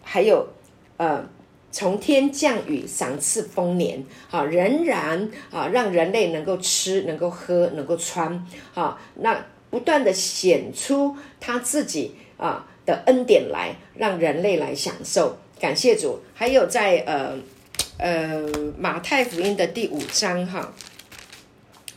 [0.02, 0.47] 还有。
[0.99, 1.23] 呃，
[1.71, 15.37] 从天降雨，赏赐丰年，啊，仍然啊，让人类能够吃，能够喝，能够穿，啊，那不断的显出他自己啊的恩典来，让人类来享受。
[15.58, 16.19] 感谢主。
[16.33, 17.37] 还有在呃
[17.97, 18.45] 呃
[18.77, 20.73] 马太福音的第五章哈，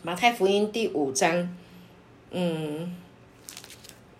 [0.03, 1.57] 马太福音第五章，
[2.31, 2.95] 嗯，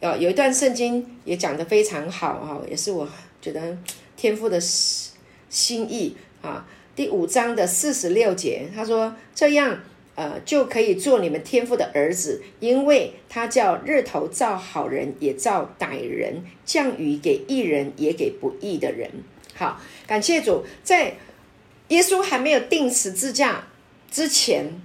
[0.01, 3.09] 有有一段圣经也讲得非常好哈，也是我
[3.41, 3.79] 觉得。
[4.23, 6.65] 天父的心意啊，
[6.95, 9.81] 第五章的四十六节，他说：“这样，
[10.15, 19.11] 呃，就可以做你们天父的儿子，因为他叫日头照好人也照歹人，降雨给义人也给不义的人。
[19.57, 21.17] 好，感谢主，在
[21.89, 23.65] 耶稣还没有钉十字架
[24.09, 24.81] 之前，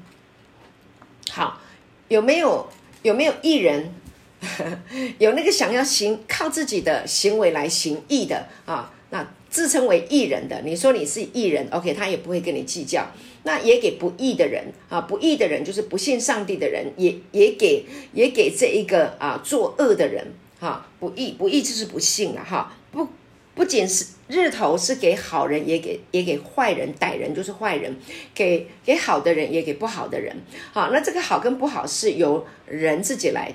[1.29, 1.61] 好，
[2.07, 2.67] 有没有
[3.03, 3.93] 有没有义人？
[5.19, 8.93] 有那个想要行靠自己的行为来行义的啊？
[9.09, 13.07] 那自称为义人的，你说你是义人，OK，他也不会跟你计较。
[13.43, 20.27] 那也给不义的人啊，不义的人就是不信上帝的人，也也给也给这一个啊作恶的人
[20.59, 23.07] 哈，不义不义就是不信了哈，不
[23.55, 27.95] 不仅是日头是给好人，也给也给坏人，歹人就是坏人，
[28.35, 30.35] 给给好的人也给不好的人，
[30.73, 33.53] 好，那这个好跟不好是由人自己来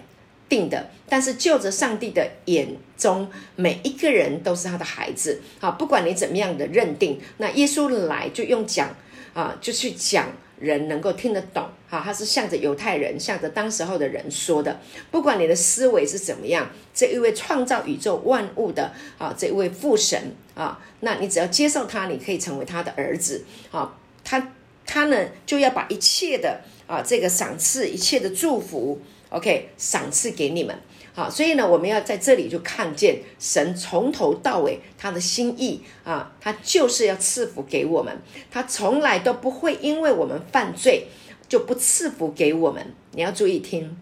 [0.53, 8.95] 定的，但是就着上帝的眼中，每一个人都是他的孩子，好，不管你怎么样的认定，那耶稣来就用讲。
[9.35, 10.29] 啊，就去讲
[10.61, 14.79] 人能够听得懂，哈，他是向着犹太人，向着当时候的人说的。
[15.11, 20.21] 不管你的思维是怎么样，这一位创造宇宙万物的啊，这一位父神
[20.55, 23.97] 啊，那你只要接受他，你可以成为他的儿子啊。
[24.23, 24.53] 他
[24.85, 29.01] 他呢，就要把一切的啊，这个赏赐，一切的祝福
[29.33, 30.79] ，OK，赏赐给你们。
[31.15, 38.17] 好，所以呢，我们要在这里就看见神从头到尾他的心意啊，他就是要赐福给我们，
[38.51, 41.09] 他从来都不会因为我们犯罪
[41.49, 42.95] 就不赐福给我们。
[43.11, 43.95] 你要注意听，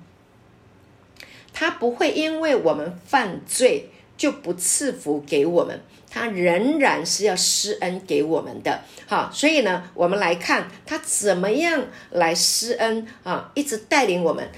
[1.52, 8.82] 他不会因为我们犯罪就不赐福给我们，他仍然是要施恩给我们的。
[9.08, 14.48] 好，所以呢，我们来看他怎么样来施恩啊，一直带领我们。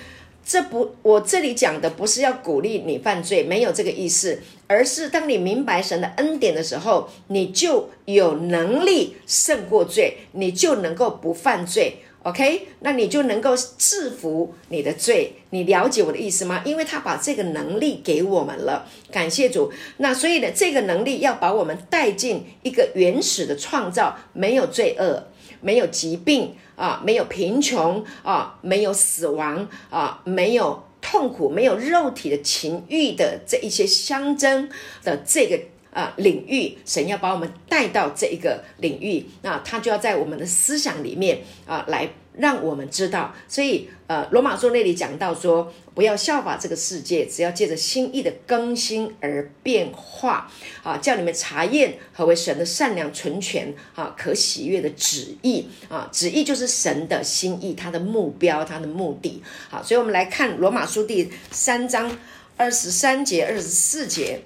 [0.52, 12.02] 这不，我这里讲的不是要鼓励你犯罪，没有这个意思，而是当你明白神的恩典的时候，你就有能力胜过罪，你就能够不犯罪。
[12.24, 15.36] OK，那你就能够制服你的罪。
[15.50, 16.60] 你了解我的意思吗？
[16.66, 19.72] 因为他把这个能力给我们了，感谢主。
[19.96, 25.28] 那所以呢，这个能力要把我们带进一个原始的创造，没有罪恶，
[25.62, 26.54] 没有疾病。
[26.74, 34.68] 啊，没有贫穷啊，没有死亡啊，没有痛苦，没有肉体的情欲的这一些相争
[35.04, 35.60] 的这个
[35.92, 42.08] 啊领域，神要把我们带到这一个领域，那他就要在我们的思想里面啊来。
[42.34, 50.50] 让我们知道，所以呃，罗马书那里讲到说，不要效法这个世界，只要借着心意的更新而变化
[50.82, 56.08] 啊，叫你们查验何为神的善良、纯全啊、可喜悦的旨意啊。
[56.10, 59.42] 旨意就是神的心意，他的目标，他的目的。
[59.68, 62.16] 好，所以我们来看罗马书第三章
[62.56, 64.40] 二十三节、二十四节。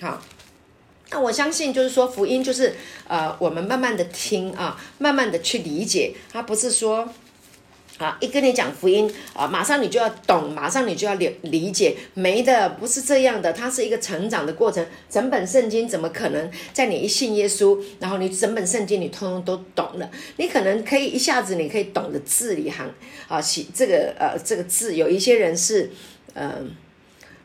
[0.00, 0.22] 好。
[1.10, 2.74] 那我相信，就是说福音就是，
[3.06, 7.08] 呃，我们慢慢的听啊，慢慢的去理解，他不是说，
[7.96, 14.86] 啊，一跟你讲福音啊，马上你就要懂，马上你就要理理解，没的，不是这样的，它是一个成长的过程。
[15.08, 20.10] 整本圣经怎么可能在你一信耶稣，然后你整本圣经你通通都懂了？
[20.36, 22.86] 你可能可以一下子你可以懂得字里行
[23.28, 25.90] 啊，写这个呃这个字，有一些人是，
[26.34, 26.52] 呃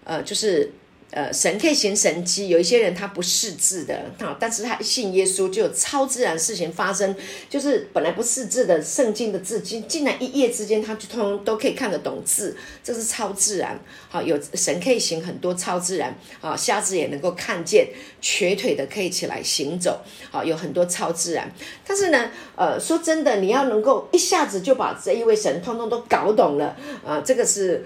[0.03, 0.69] 呃就是。
[1.15, 7.15] 呃，神可以行神迹，有一些人他不识字的啊，但是他信耶稣，就有超自然事情发生，
[7.47, 13.79] 就是本来不识字的圣经的字，竟竟然一夜之间他就通都可以看得懂字，这是超自然。
[14.09, 17.87] 好，有神可以行很多超自然啊，瞎子也能够看见，
[18.19, 20.01] 瘸腿的可以起来行走，
[20.31, 21.53] 好，有很多超自然。
[21.85, 27.85] 但是呢，呃，说真的，你要能够一下子就把这一位神通通都搞懂了啊，这个是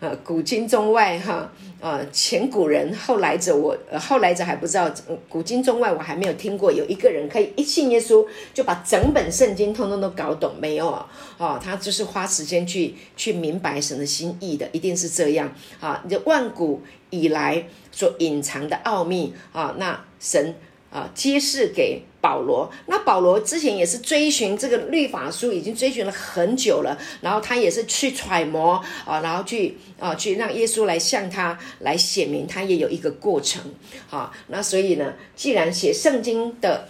[0.00, 1.52] 呃古今中外哈。
[1.80, 4.90] 啊，前古人后来者我，呃后来者还不知道，
[5.28, 11.06] 古今中外我还没有听过有一个人可以一信耶稣就把整本圣经通通都搞懂，没有啊？
[11.38, 16.00] 哦，他就是花时间去去明白神的心意的，一定是这样啊！
[16.04, 20.54] 你的万古以来所隐藏的奥秘啊，那神。
[20.90, 22.70] 啊，揭示给保罗。
[22.86, 26.98] 那保罗之前也是追寻这个律法书，已经追寻了很久了。
[27.20, 33.62] 然后他也是去揣摩啊，然后去啊，去让耶稣来向他来显明，他也有一个过程。
[34.08, 36.88] 好，啊，那所以呢，既然写圣经的。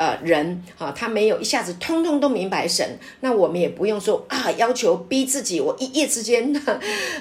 [0.00, 6.50] 呃，人啊，他没有一下子通通都明白神，那我们也不用说啊，要求逼自己，我一夜之间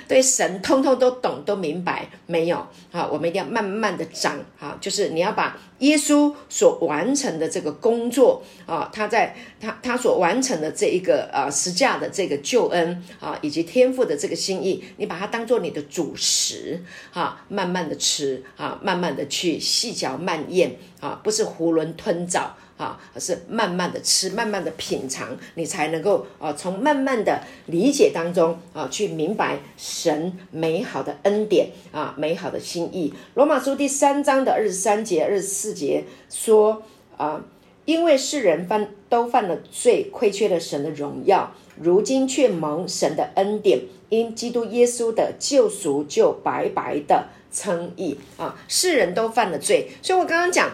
[0.08, 2.56] 对神通通都懂都明白，没有
[2.94, 22.56] 啊，我们一定要慢慢的长啊，就是你要把耶稣所完成的这个工作啊，他在他他所完成的这一个呃十架的这个救恩啊，以及天父的这个心意，你把它当做你的主食啊，慢慢的吃啊，慢慢的去细嚼慢咽啊，不是囫囵吞枣。
[22.80, 33.14] 啊，而是慢慢的吃，慢慢的品尝，你才能够啊，从慢慢的理解当中啊，去明白神美好的恩典啊，美好的心意。
[33.34, 36.82] 罗马书第三章的二十三节、二十四节说
[37.18, 37.44] 啊，
[37.84, 47.28] 因为世人犯都犯了罪，亏缺了神的荣耀，如今却蒙神的恩典，因基督耶稣的救赎，就白白的。
[47.52, 50.70] 称义啊，世人都犯了罪，所以我刚刚讲，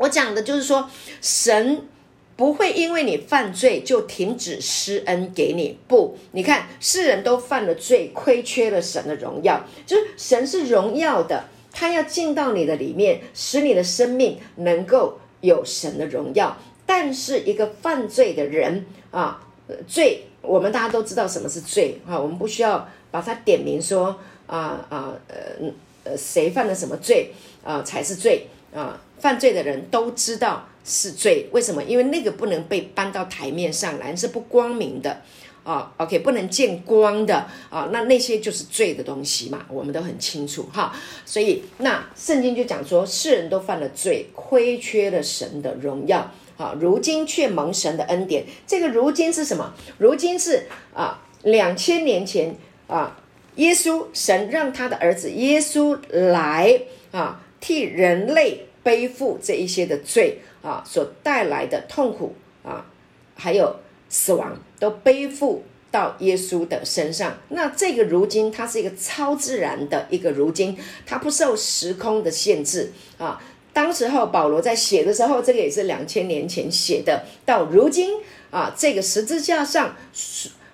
[0.00, 0.88] 我讲的就是说，
[1.20, 1.82] 神
[2.34, 5.78] 不会因为你犯罪就停止施恩给你。
[5.86, 16.56] 不，你看，世人都犯了罪，亏缺了神的荣耀，就是神是荣耀的，他要进到你的里面，使你的生命能够有神的荣耀。
[16.86, 19.46] 但是一个犯罪的人啊，
[19.86, 24.18] 罪，我们大家都知道什么是罪啊，我们不需要把它点名说。
[24.46, 25.36] 啊啊呃
[26.02, 27.32] 呃，谁犯了什么罪
[27.62, 29.00] 啊才是罪啊？
[29.20, 31.82] 犯罪的人都知道是罪，为什么？
[31.84, 35.22] 因为那个不能被搬到台面上来，是不光明的
[35.62, 35.92] 啊。
[35.98, 40.92] OK，不能见光的啊，那那些就是罪的东西嘛，我们都很清楚哈。
[41.24, 48.44] 所以那圣经就讲说，世人都犯了罪，亏缺了神的荣耀啊，如今却蒙神的恩典。
[48.66, 49.74] 这个如今是什么？
[49.98, 52.56] 如今是啊，两千年前
[52.86, 53.18] 啊。
[53.56, 62.86] 耶稣，神让他的儿子耶稣来啊，替人类背负这一些的罪啊，所带来的痛苦啊，
[63.34, 63.76] 还有
[64.08, 67.38] 死亡，都背负到耶稣的身上。
[67.48, 70.76] 那这个如今，它是一个超自然的一个如今，
[71.06, 73.42] 它不受时空的限制啊。
[73.72, 78.10] 当时候保罗在写的时候，这个也是两千年前写的，到如今
[78.50, 79.94] 啊，这个十字架上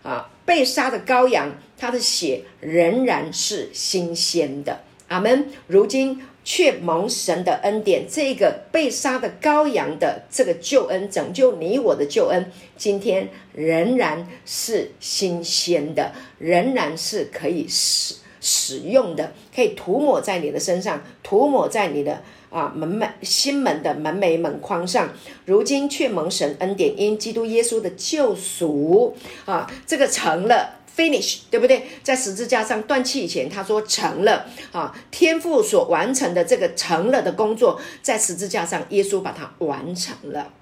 [0.03, 0.31] 啊。
[0.47, 4.83] 被杀的羔羊，他的血仍然是新鲜的。
[5.09, 5.49] 阿门。
[5.67, 22.22] 如今却蒙神的恩典，这个被杀的羔羊的这个救恩，拯救你我的救恩，今天仍然是新鲜的，仍然是可以使使用的，可以涂抹在你的身上，涂抹在你的。
[22.49, 25.11] 啊，门门心门的门楣门框上，
[25.44, 31.86] 如今却蒙神恩典，因基督耶稣的救赎啊，这个成了 finish，对不对？
[32.03, 40.53] 在十字架上断气以前，他说成了啊，天父所完成的这个成了的工作，在十字架上，耶稣把它完成了。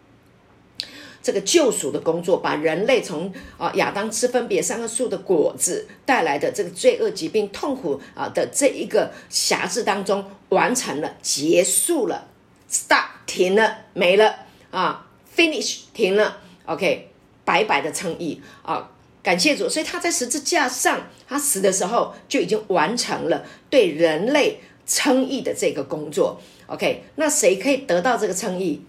[1.23, 12.27] 这个救赎的工作，把人类从啊亚当吃分别善恶树的果子带来的这个罪恶、疾病、痛苦啊的这一个瑕疵当中完成了，结束了
[12.71, 14.35] ，stop 停了，没了
[14.71, 17.09] 啊，finish 停了，OK，
[17.47, 18.91] 白白的称义啊，
[19.25, 28.85] 感谢主，所以他在十字架上，他死的时候就已经完成了对人类称义的这个工作，OK，那谁可以得到这个称义？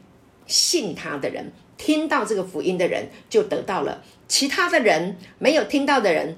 [0.45, 1.51] 信他的人。
[1.77, 6.37] 听到这个福音的人就得到了，其他的人没有听到的人，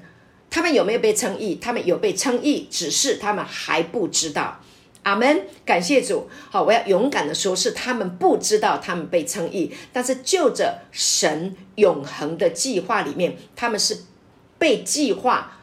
[0.49, 1.55] 他们有没有被称义？
[1.55, 4.59] 他们有被称义，只是他们还不知道。
[5.07, 6.27] 阿门，感谢主。
[6.49, 13.99] 好，我要勇敢的说，是他们不知道他们被称义，但是就着神永恒的计划里面，他们是
[14.57, 15.59] 被计划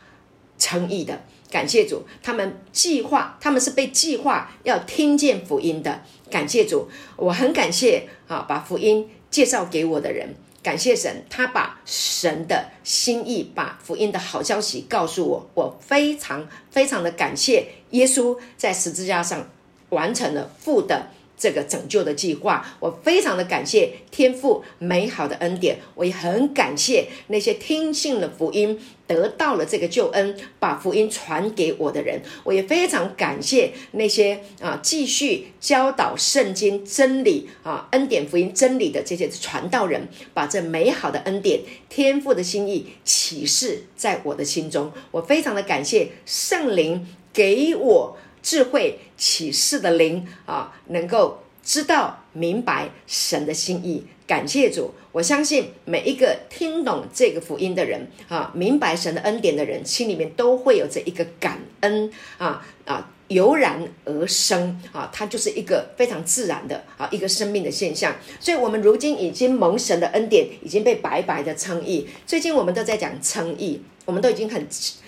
[0.56, 1.20] 称义的。
[1.50, 6.00] 感谢主，他们计划，他们是被计划要听见福音的。
[6.30, 9.10] 感谢主，我很感谢啊，把福音。
[9.30, 10.32] 介绍给我的人，
[10.64, 19.46] 感谢神，他把神的心意，把福音的好消息告诉我，我非常非常的感谢耶稣在十字架上
[19.90, 21.10] 完成了父的。
[21.36, 48.16] 这个拯救的计划，我非常的感谢天父美好的恩典，我也很感谢那些听信了福音，得到了这个救恩，把福音传给我的人，我也非常感谢那些啊继续教导圣经真理啊恩典福音真理的这些传道人，把这美好的恩典天父的心意启示在我的心中，我非常的感谢圣灵给我。
[48.44, 54.04] 智慧启示的灵啊，能够知道明白神的心意。
[54.26, 68.16] 感谢主，我相信每一个听懂这个福音的人啊，明白神的恩典的人，心里面都会有这一个感恩啊啊，油然而生啊，它就是一个非常自然的啊一个生命的现象。
[68.40, 72.08] 所以，我们如今已经蒙神的恩典，已经被白白的称义。
[72.26, 74.66] 最近我们都在讲称义，我们都已经很。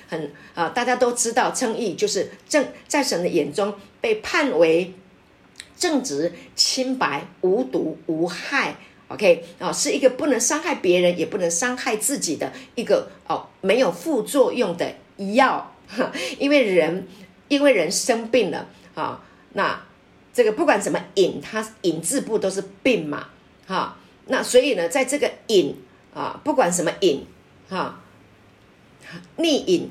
[0.08, 4.94] 很啊，大家都知道，称义就是正在神的眼中被判为
[5.76, 8.76] 正直、清白、无毒、无害。
[9.08, 14.94] OK 啊，是一个不能伤害别人，也不能伤害自己的一个哦，没有副作用的
[15.34, 15.72] 药。
[16.40, 17.06] 因为人
[17.46, 19.80] 因为人生病了啊，那
[20.34, 23.28] 这个不管怎么引，它引字部都是病嘛。
[23.66, 23.96] 哈，
[24.26, 25.76] 那所以呢，在这个瘾
[26.12, 27.24] 啊，不管什么瘾，
[27.68, 28.02] 哈，
[29.36, 29.90] 逆瘾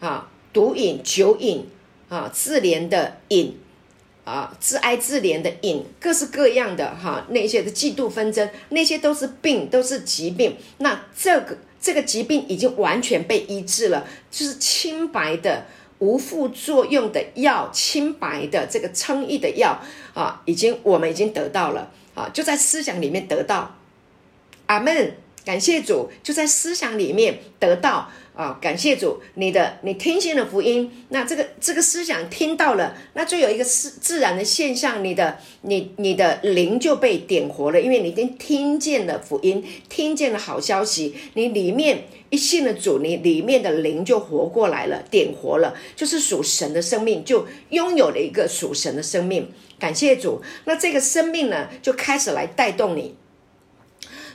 [0.00, 1.66] 啊，毒瘾、酒瘾
[2.08, 3.58] 啊，自怜的瘾
[4.24, 10.56] 啊，自哀自怜的瘾，各式各样的哈，那些的嫉妒纷争，那些都是病，都是疾病。
[10.78, 15.66] 那这个这个疾病已经完全被医治了，就是清白的。
[15.98, 19.80] 无副作用的药，清白的这个称义的药
[20.12, 23.74] 啊，已经我们已经得到了啊，就在思想里面得到。
[24.66, 25.16] 阿门，
[25.46, 42.04] 感谢主，就在思想里面得到啊，感谢主，你的你听信了福音，那这个这个思想听到了，那就有一个自自然的现象，你的你你的灵就被点活了，因为你已经听见了福音，听见了好消息，你里面。
[42.28, 49.48] 一信了主，你里面的灵就活过来了，点活了，就是属神的生命，就拥有了一个属神的生命。
[49.78, 53.14] 感谢主，那这个生命呢，就开始来带动你。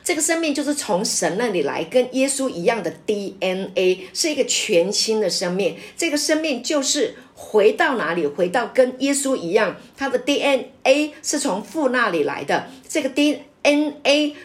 [0.04, 5.78] 这个生命就是从神那里来，跟耶稣一样的 DNA，是一个全新的生命。
[5.96, 8.26] 这个生命就是回到哪里？
[8.26, 12.68] 回到跟耶稣一样，他的 DNA 是从父那里来的。
[12.88, 13.46] 这个 DNA。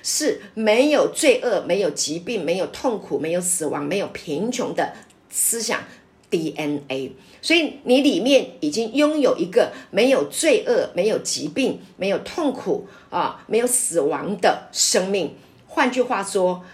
[0.02, 4.92] 是没有罪恶、没有疾病、没有痛苦、没有死亡、没有贫穷的
[5.30, 5.82] 思想
[6.28, 15.34] D N A，所以你里面已经拥有一个没有罪恶、没有疾病、没有痛苦啊、没有死亡的生命。
[15.76, 16.64] 换句话说，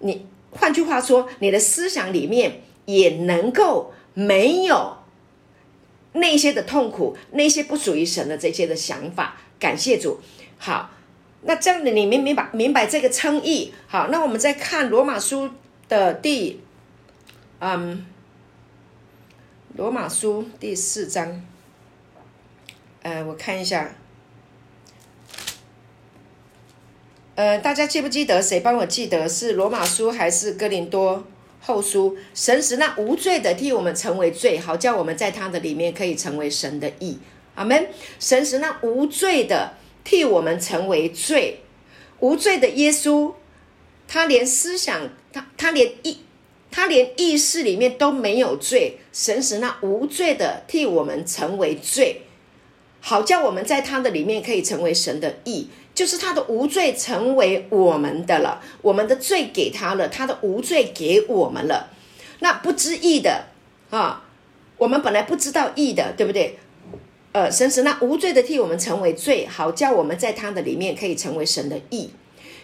[0.00, 4.98] 你换句话说，你的思想里面也能够没有
[6.12, 9.38] 那些的痛苦、那些不属于神的这些的想法。
[9.58, 10.20] 感谢主，
[10.58, 10.90] 好。
[11.48, 15.48] 那这样的你明明白明白这个称义，好，那我们再看罗马书
[15.88, 16.60] 的第，
[17.60, 18.04] 嗯，
[19.76, 21.40] 罗马书第四章，
[23.02, 23.94] 呃，我看一下，
[27.36, 28.42] 呃，大家记不记得？
[28.42, 31.24] 谁帮我记得是罗马书还是哥林多
[31.60, 32.16] 后书？
[32.34, 37.18] 神使那无罪的替我们成为罪，好叫我们在他的里面可以成为神的义。
[37.54, 37.88] 阿门。
[38.18, 39.74] 神使那无罪的。
[40.08, 41.62] 替我们成为罪，
[42.20, 43.32] 无罪的耶稣，
[44.06, 46.18] 他连思想，他他连意，
[46.70, 49.00] 他连意识里面都没有罪。
[49.12, 52.22] 神使那无罪的替我们成为罪，
[53.00, 61.88] 好叫我们在他的里面可以成为神的义，就是他的无罪成为我们的了，我们的罪给他了，他的无罪给我们了。
[62.40, 63.46] 那不知义的
[63.88, 64.22] 啊，
[64.76, 66.58] 我们本来不知道义的，对不对？
[67.32, 72.10] 呃，神使那无罪的替我们成为罪，好叫我们在他的里面可以成为神的义。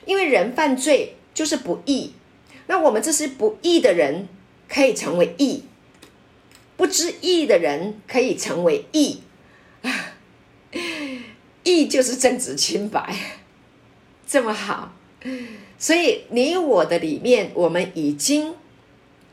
[0.04, 2.12] 因为人犯罪就是不义，
[2.66, 4.28] 那我们这些不义的人
[4.68, 5.64] 可以成为义，
[6.76, 9.22] 不知义的人可以成为义。
[9.80, 10.11] 啊，
[11.64, 13.14] 义就是正直清白，
[14.26, 14.92] 这么好。
[15.78, 18.54] 所以你我的里面，我们已经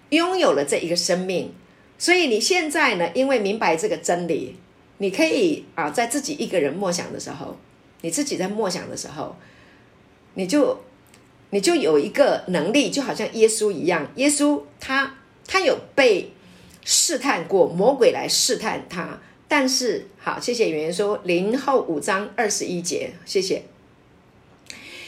[0.10, 1.54] 拥有了这一个生命。
[1.98, 4.56] 所以你现在呢，因为明白这个真理。
[5.02, 7.58] 你可以啊，在自己一个人默想的时候，
[8.02, 9.36] 你自己在默想的时候，
[10.34, 10.84] 你就
[11.52, 14.12] 你就有一个能力，就好像耶稣一样。
[14.16, 15.16] 耶稣他
[15.48, 16.34] 他有被
[16.84, 19.20] 试探过，魔鬼来试探他。
[19.50, 23.64] 但是好，谢谢圆圆说零后五章二十一节，谢谢。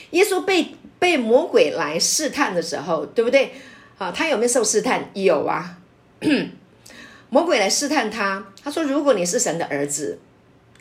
[0.09, 3.53] 耶稣被被魔鬼来试探的时候，对不对？
[3.95, 5.09] 好，他有没有受试探？
[5.13, 5.77] 有啊。
[7.29, 10.19] 魔鬼来试探他，他说：“如果你是神的儿子，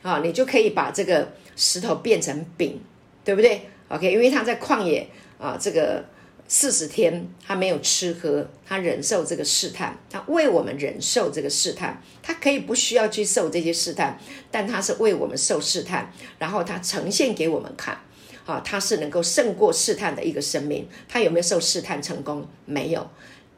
[0.03, 2.81] 啊，你就可以把这个石头变成饼，
[3.25, 5.07] 对不对？OK，因为他在旷野
[5.39, 6.05] 啊，这个
[6.51, 14.19] 四十天他没有吃喝，他忍受这个试探，他为我们忍受这个试探，他可以不需要去受这些试探，
[14.51, 18.01] 但他是为我们受试探，然后他呈现给我们看，
[18.47, 20.89] 啊，他是能够胜过试探的一个生命。
[21.09, 22.49] 他有没有受试探成功？
[22.67, 23.09] 没有，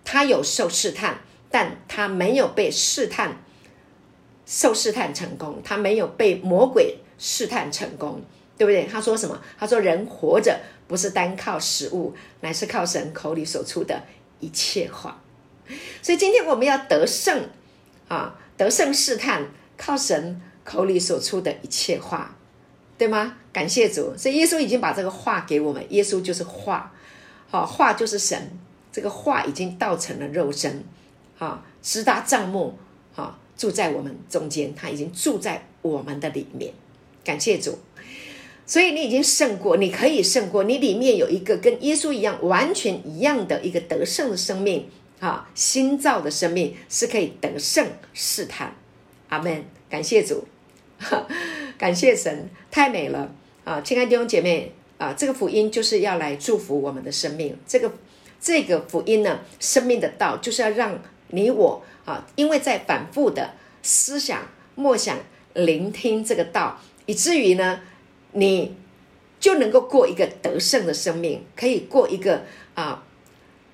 [0.05, 1.22] 他有受试探。”
[1.55, 3.45] 但他没有被试探，
[4.47, 8.22] 受试探成功，他没有被魔鬼试探成功，
[8.57, 8.86] 对不对？
[8.86, 9.40] 他说什么？
[9.59, 14.03] 他说人活着不是单靠食物，乃是靠神口里所出的
[14.40, 15.20] 一切话。
[16.03, 17.48] 所以今天我们要得胜
[18.09, 19.46] 啊，得胜试探，
[19.76, 22.36] 靠神口里所出的一切话，
[22.98, 23.36] 对吗？
[23.53, 26.92] 感谢主，所以耶稣已经把这个话给我们，耶稣就是话，
[27.48, 28.59] 好，话就是神，
[28.90, 30.84] 这个话已经道成了肉身。
[31.38, 32.78] 啊，直达帐幕，
[33.16, 36.72] 啊，住在我们中间，他已经住在我们的里面，
[37.24, 37.76] 感谢主。
[38.72, 44.88] 所以你已经胜过，你可以胜过，你里面有一个跟耶稣一样完全一样的一个得胜的生命，
[45.20, 48.74] 啊，新造的生命是可以得胜试探。
[49.28, 50.46] 阿门，感谢主，
[51.76, 53.82] 感谢神，太美了啊！
[53.82, 57.54] 亲爱的弟兄姐妹，啊，这个福音就是要来祝福我们的生命。
[57.66, 57.92] 这个
[58.40, 60.98] 这个福音呢，生命的道就是要让
[61.28, 63.52] 你我啊，因为在反复的
[63.82, 65.18] 思想、默想、
[65.52, 67.82] 聆听这个道，以至于呢，
[68.32, 68.74] 你
[69.38, 73.04] 就能够过一个得胜的生命，可以过一个啊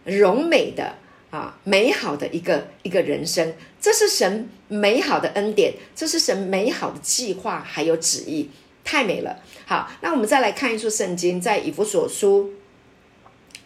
[0.05, 0.95] 荣美的
[1.31, 3.55] 啊美好的一个一个人生。
[3.81, 8.51] 这是神美好的恩典，这是神美好的计划还有旨意，
[8.83, 9.41] 太美了。
[9.67, 12.55] 好，那我们再来看一处圣经，在以弗所书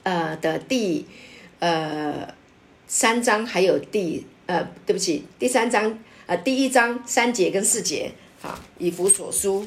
[0.03, 1.07] 呃的第
[1.61, 2.35] 呃
[2.87, 8.13] 三章，还有第呃对不起第三章呃第一章三节跟四节。
[8.41, 9.65] 好，以弗所书。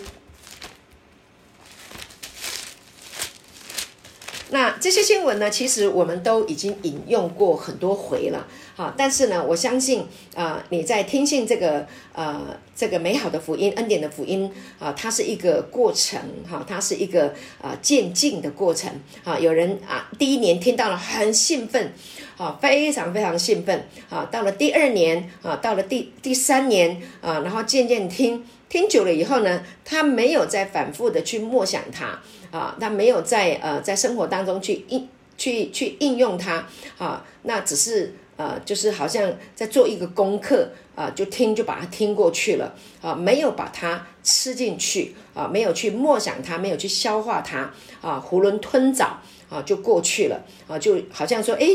[4.52, 10.02] 那这些新闻呢，其实我们都已经引用过很多回了，好，但是呢，我相信
[10.36, 17.28] 啊、呃，你在听信这个呃这个美好的福音、恩典的福音啊、它是一个过程哈、它是一个
[17.60, 18.91] 啊、呃、渐进的过程
[19.24, 21.91] 啊、有人啊，第一年听到了很兴奋
[22.38, 28.43] 啊、非常非常兴奋啊、到了第二年啊、到了第第三年啊、然后渐渐听
[28.76, 32.19] 听久了以后呢，他没有再反复的去默想它。
[32.51, 35.07] 啊，他没有在呃在生活当中去应
[35.38, 36.67] 去去应用它
[36.97, 47.71] 啊，那只是呃就是好像在做一个功课啊，就听就把它听过去了啊，没有把它吃进去啊，没有去默想它，没有去消化它
[48.01, 51.65] 啊，囫囵吞枣啊就过去了啊，就好像说哎，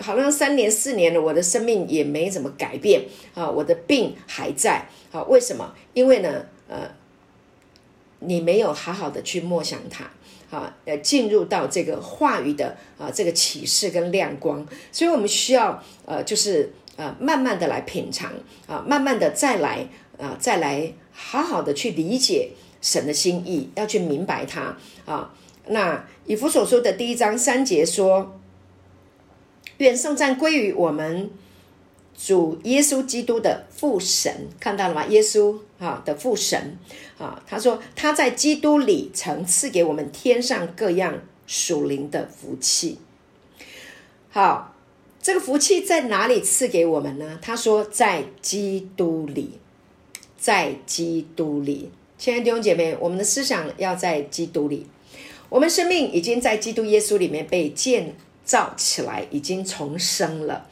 [0.00, 3.02] 好像三年四年了，我的生命也没怎么改变
[3.34, 5.74] 啊，我的病还在啊，为什么？
[5.94, 6.90] 因为呢呃。
[8.20, 10.10] 你没有好好的去默想它，
[10.50, 18.32] 啊，呃，进入到这个话语的啊这个启示跟亮光，所以我们需要呃，就是呃，慢慢的来品尝
[18.66, 19.86] 啊，慢慢的再来
[20.18, 22.50] 啊，再来好好的去理解
[22.82, 24.76] 神的心意，要去明白它
[25.06, 25.32] 啊。
[25.68, 28.40] 那以弗所书的第一章三节说
[29.78, 31.30] ：“愿颂赞归于我们。”
[32.20, 35.06] 主耶稣基督的父神看到了吗？
[35.06, 36.76] 耶稣啊的父神
[37.16, 42.98] 啊，他说他在基督里曾赐给我们天上各样属灵的福气。
[44.30, 44.74] 好，
[45.22, 47.38] 这个福气在哪里赐给我们呢？
[47.40, 49.60] 他说在基督里，
[50.36, 51.92] 在基督里。
[52.18, 54.88] 亲爱的弟兄姐妹，我们的思想要在基督里，
[55.48, 58.16] 我们生命已经在基督耶稣里面被建
[58.48, 60.66] 造起来，已经重生了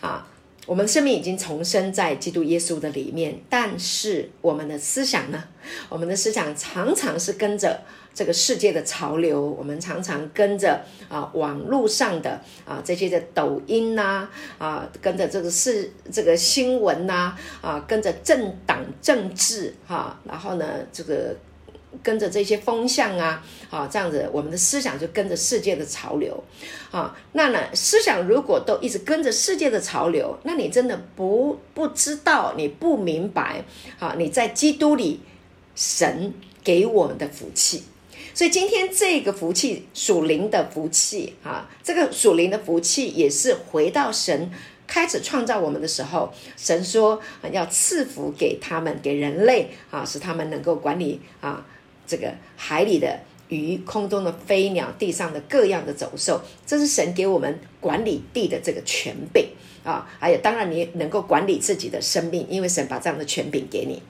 [0.00, 0.26] 啊。
[0.64, 5.42] 我们生命已经重生在基督耶稣的里面，但是我们的思想呢？
[5.88, 7.80] 我们的思想常常是跟着
[8.14, 21.36] 这个世界的潮流，我们常常跟着啊网络上的啊这些的抖音呐啊，跟着这个是这个新闻呐啊，跟着政党政治哈、然后呢这个。
[22.02, 26.42] 跟着这些风向啊，啊，这样子，我们的思想就跟着世界的潮流，
[26.90, 33.64] 啊，那呢，思想如果都一直跟着世界的潮流，那你真的不不知道，你不明白，
[33.98, 35.20] 啊，你在基督里，
[35.74, 36.32] 神
[36.64, 37.82] 给我们的福气，
[38.34, 44.50] 所以今天这个福气属灵的福气，啊，这个属灵的福气也是回到神
[44.86, 47.20] 开始创造我们的时候，神说
[47.50, 51.66] 要赐福给他们，给人类，啊，使他们能够管理啊。
[52.12, 59.48] 这个海里的鱼、空中的飞鸟、地上的各样的走兽，这是神给我们管理地的这个权柄
[59.82, 60.06] 啊！
[60.20, 64.02] 还有，当然你能够管理自己的生命，因为神把这样的权柄给你，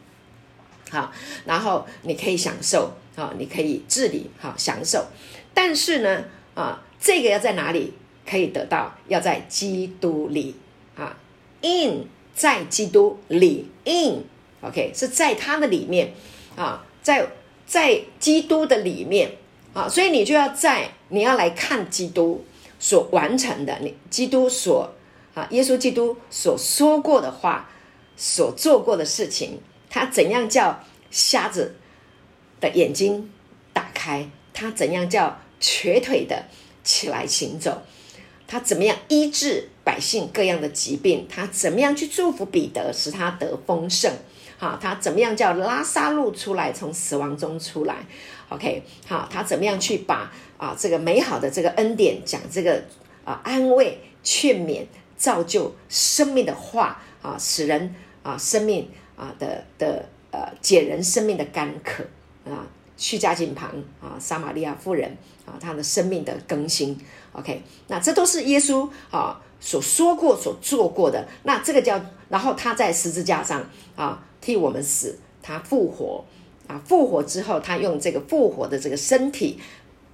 [0.91, 1.13] 好，
[1.45, 5.07] 然后你可以享受啊，你可以治理好享受。
[5.55, 6.25] 但是呢，
[6.55, 7.93] 啊，这个要在哪里
[8.29, 8.99] 可以得到？
[9.07, 10.57] 要在基督里
[10.97, 11.17] 啊
[11.63, 16.13] ，in 在基督里，in，OK，是在他的里面
[16.57, 17.29] 啊，在。
[17.73, 19.33] 在基督的里面
[19.73, 22.45] 啊，所以你就要在你要来看基督
[22.79, 24.93] 所完成的，你基督所
[25.33, 27.71] 啊，耶稣基督所说过的话，
[28.15, 29.59] 所做过的事情，
[29.89, 31.77] 他怎样叫瞎子
[32.61, 33.31] 的眼睛
[33.73, 36.45] 打开，他怎样叫瘸腿的
[36.85, 37.81] 起来行走，
[38.47, 44.13] 他怎么样医治百姓各样的疾病，他怎么样去祝福彼得，使他得丰盛。
[44.63, 47.97] 好，他怎么样叫拉撒路出来，从死亡中出来
[48.49, 52.81] ？OK，好，他怎么样去把啊这个美好的这个恩典讲这个
[53.25, 54.85] 啊安慰、劝勉、
[55.17, 57.93] 造就生命的话啊，使人
[58.23, 62.05] 啊生命啊的的呃解人生命的干渴
[62.49, 62.65] 啊，
[62.97, 63.69] 去加近旁
[64.01, 65.11] 啊撒玛利亚妇人
[65.45, 66.97] 啊，他的生命的更新。
[67.33, 71.27] OK，那这都是耶稣啊所说过、所做过的。
[71.43, 73.61] 那这个叫，然后他在十字架上
[73.97, 74.23] 啊。
[74.43, 76.23] 替我们死，他复活
[76.67, 76.79] 啊！
[76.85, 79.59] 复活之后，他用这个复活的这个身体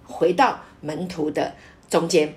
[0.04, 1.54] 回到门徒的
[1.90, 2.32] 中间。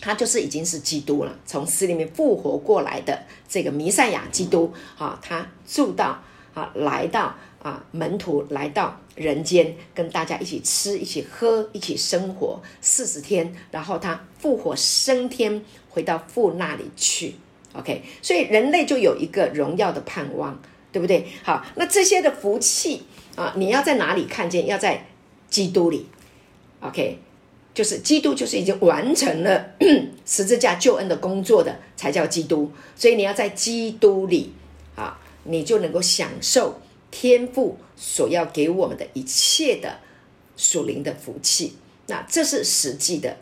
[0.00, 6.22] 他就是已经是基督了，从死里面复活过来的这个弥赛亚基督啊，他住到
[6.54, 17.34] 啊，来到啊，门徒来到人间，跟大家一起吃、一起喝、一起生活四十天，然后他复活升天，回到父那里去。
[17.72, 20.60] OK，所以人类就有一个荣耀的盼望，
[20.96, 21.26] 对不对？
[21.42, 23.02] 好，那这些的福气
[23.34, 24.66] 啊，你要在哪里看见？
[24.66, 25.06] 要在
[25.50, 26.06] 基督里。
[26.80, 27.18] OK。
[27.74, 29.72] 就是基督，就是已经完成了
[30.24, 32.72] 十字架救恩的工作的，才叫基督。
[32.94, 34.54] 所以你要在基督里
[34.94, 36.80] 啊，你就能够享受
[37.10, 39.98] 天父所要给我们的一切的
[40.56, 41.76] 属灵的福气。
[42.06, 43.36] 那这是实际的，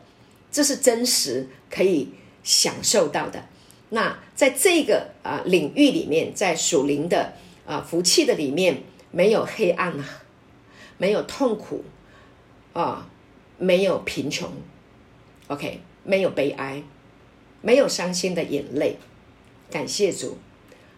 [0.51, 2.09] 这是真实可以
[2.43, 3.45] 享受到的。
[3.91, 7.35] 那在这个啊领域里面，在属灵的
[7.67, 10.23] 啊福气的里面，没有黑暗啊，
[10.99, 11.85] 没有痛苦
[12.73, 13.11] 啊。
[13.57, 14.51] 没有贫穷
[15.47, 16.83] ，OK，没有悲哀，
[17.63, 18.99] 没有伤心的眼泪，
[19.71, 20.37] 感谢主。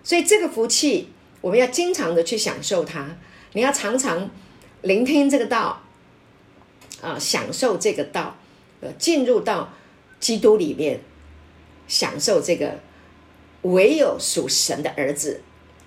[0.03, 1.11] 所以这个福气，
[1.43, 3.19] 我们要经常的去享受它。
[3.53, 4.31] 你要常常
[4.81, 5.83] 聆听这个道，
[7.03, 8.35] 啊，享受这个道，
[8.81, 9.71] 呃，进入到
[10.19, 11.01] 基督里面，
[11.87, 12.81] 享受这个
[13.62, 15.43] 唯有属神的儿子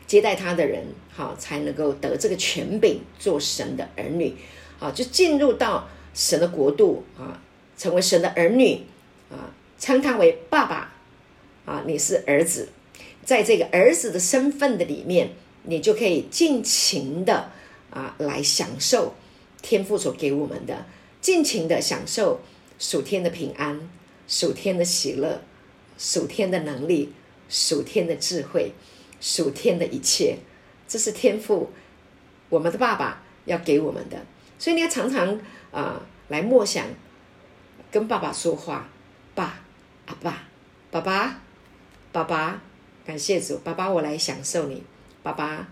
[0.10, 4.34] 接待他的人，好，才能够得这个权柄做神的儿女，
[4.78, 5.88] 好，就进入到。
[6.12, 7.40] 神的国度啊，
[7.78, 8.82] 成为神的儿女
[9.32, 10.92] 啊，称他为爸爸
[11.66, 12.68] 啊，你是儿子，
[13.24, 15.30] 在这个儿子的身份的里面，
[15.64, 17.52] 你就可以尽情的
[17.92, 19.14] 啊来享受
[19.62, 20.88] 天父所给我们的，
[21.22, 22.42] 尽情的享受
[22.80, 23.88] 属天的平安、
[24.28, 25.42] 属天的喜乐、
[25.98, 27.14] 属天的能力、
[27.48, 28.74] 属天的智慧、
[29.20, 30.38] 属天的一切，
[30.88, 31.72] 这是天赋
[32.50, 34.26] 我们的爸爸要给我们的，
[34.58, 35.40] 所以你要常常。
[35.72, 36.84] 啊，来默想，
[37.92, 38.90] 跟爸爸说话，
[39.36, 39.60] 爸，
[40.08, 40.48] 阿爸，
[40.90, 41.42] 爸爸，
[42.12, 42.60] 爸爸，
[43.06, 44.82] 感谢主，爸爸，我来享受你，
[45.22, 45.68] 爸爸，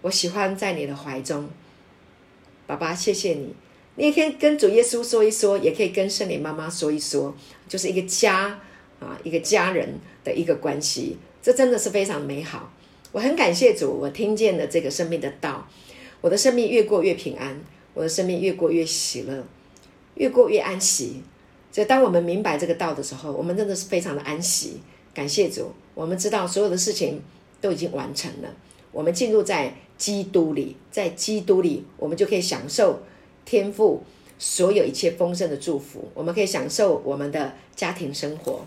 [0.00, 1.50] 我喜欢在你的怀中，
[2.66, 3.54] 爸爸，谢谢你，
[3.96, 7.36] 你也可以跟主耶稣说一说，也可以跟圣灵妈妈说一说，
[7.68, 8.58] 就是一个家
[8.98, 12.72] 啊，一个家人的一个关系，这真的是非常美好。
[13.12, 15.64] 我很感谢主，我听见了这个生命的道，
[16.20, 17.56] 我的生命越过越平安。
[17.94, 19.44] 我的生命越过越喜乐，
[20.16, 21.22] 越过越安息。
[21.70, 24.80] 所以，当我们明白这个道的时候，我们真的是非常的安息。
[25.14, 27.22] 感谢主，我们知道所有的事情
[27.60, 28.52] 都已经完成了。
[28.90, 32.98] 我们进入在基督里，在基督里，我们就可以享受
[33.44, 34.02] 天父
[34.36, 36.10] 所有一切丰盛的祝福。
[36.12, 38.66] 我们可以享受我们的家庭生活，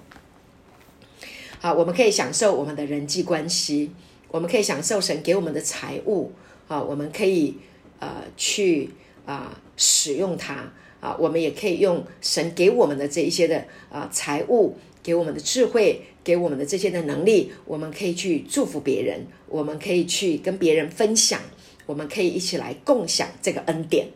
[1.60, 3.91] 好，我们可以享受我们的人际关系，
[4.30, 6.32] 我们可以享受神给我们的财物，
[6.68, 7.57] 好，我们可以
[7.99, 8.89] 呃去。
[9.26, 21.39] 啊，使用它啊，我们也可以用神给我们的这一些的啊财物，给我们的智慧，给我们的这些的能力，我们可以去祝福别人，我们可以去跟别人分享，
[21.86, 24.07] 我们可以一起来共享这个恩典，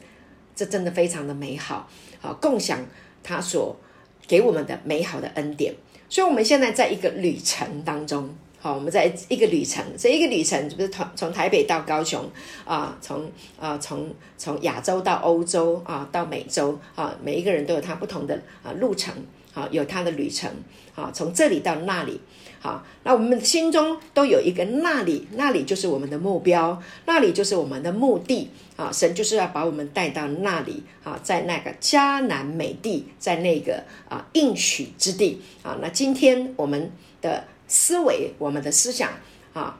[0.56, 1.88] 这真的非常的美好。
[2.24, 2.84] 啊，共享
[3.22, 3.78] 他所
[4.26, 5.76] 给我们的美好的恩典，
[6.14, 8.30] 所以我们现在在一个旅程当中。
[8.62, 12.24] 好，我们在一个旅程，这一个旅程不是从从台北到高雄
[12.66, 13.28] 啊，从
[13.60, 19.12] 啊从从亚洲到欧洲啊，到美洲啊，每一个人都有他不同的啊路程，
[19.52, 20.48] 好，有他的旅程，
[20.94, 22.22] 好，从这里到那里，
[22.64, 36.90] 好，那我们心中都有一个那里，那里就是我们的目标，那里就是我们的目的，啊，神就是要把我们带到那里，啊，在那个迦南美地，在那个啊应许之地，啊，那今天我们
[37.22, 37.44] 的。
[37.66, 39.10] 思维，我们的思想
[39.54, 39.80] 啊，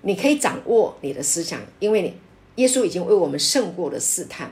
[0.00, 2.14] 你可以掌握你的思想，因为你
[2.54, 4.50] 耶稣已经为我们胜过了试探，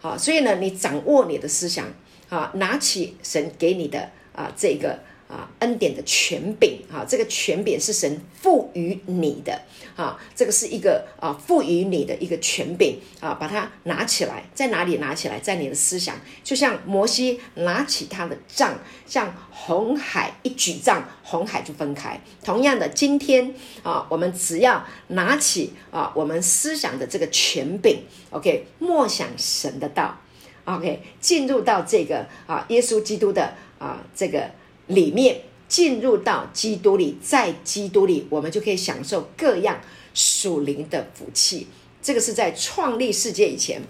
[0.00, 1.86] 好，所以呢，你掌握你的思想
[2.28, 4.98] 啊，拿起神给你的啊这个。
[5.28, 9.60] 啊，恩典的权柄，啊，这个权柄是神赋予你的，
[9.94, 15.38] 啊，这个是一个啊赋予你的一个权柄，啊，把它拿起来，在哪里拿起来？
[15.38, 22.18] 在你的思想，就像摩西拿起他的杖，像红海一举杖，红海就分开。
[22.42, 30.18] 同样的，今天啊，我们只要拿起啊我们思想的这个权柄，OK，默想神的道
[30.64, 34.50] ，OK，进入到这个啊耶稣基督的啊这个。
[34.88, 39.80] 里面进入到基督里，在基督里，我们就可以享受各样
[40.12, 41.68] 属灵的福气。
[42.02, 43.82] 这个是在创立世界以前，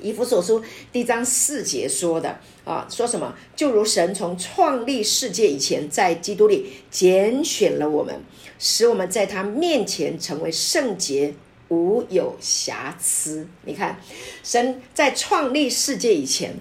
[0.00, 0.62] 以弗所书
[0.92, 3.34] 第一章四节说的啊，说什么？
[3.54, 8.22] 就如神从创立世界以前，在基督里拣选了我们，
[8.58, 11.34] 使我们在他面前成为圣洁
[11.68, 13.46] 无有瑕疵。
[13.64, 14.00] 你看，
[14.42, 16.54] 神在创立世界以前，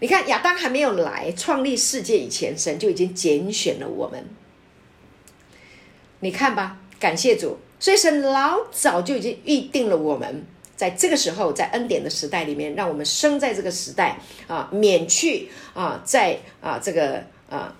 [0.00, 4.24] 你看亚当还没有来创立世界以前，神就已经拣选了我们。
[6.20, 10.44] 你看吧，感谢主，所以神老早就已经预定了我们，
[10.76, 17.76] 在这个时候，在恩典的时代里面，让我们生在这个时代啊，免去啊，在啊这个啊。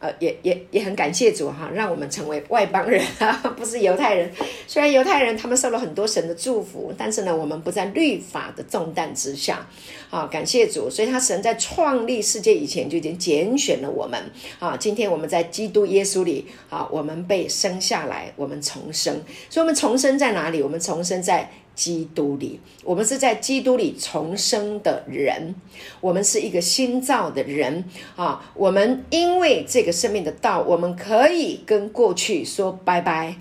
[0.00, 4.32] 呃，也也也很感谢主哈，让我们成为外邦人啊，不是犹太人。
[4.66, 9.66] 虽然犹太人他们受了很多神的祝福，但是呢，我们不在律法的重担之下。
[10.08, 14.18] 啊，感谢主，所以他神在创立世界以前就已经拣选了我们。
[14.58, 19.14] 啊，今天我们在基督耶稣里啊，我们被生下来，我们重生。
[19.50, 20.62] 所以，我们重生在哪里？
[20.62, 21.50] 我们重生在。
[21.80, 25.54] 基督里，我们是在基督里重生的人，
[26.02, 27.82] 我们是一个新造的人
[28.16, 28.52] 啊！
[28.52, 33.34] 我们因为这个生命的道，我们可以跟过去说拜拜，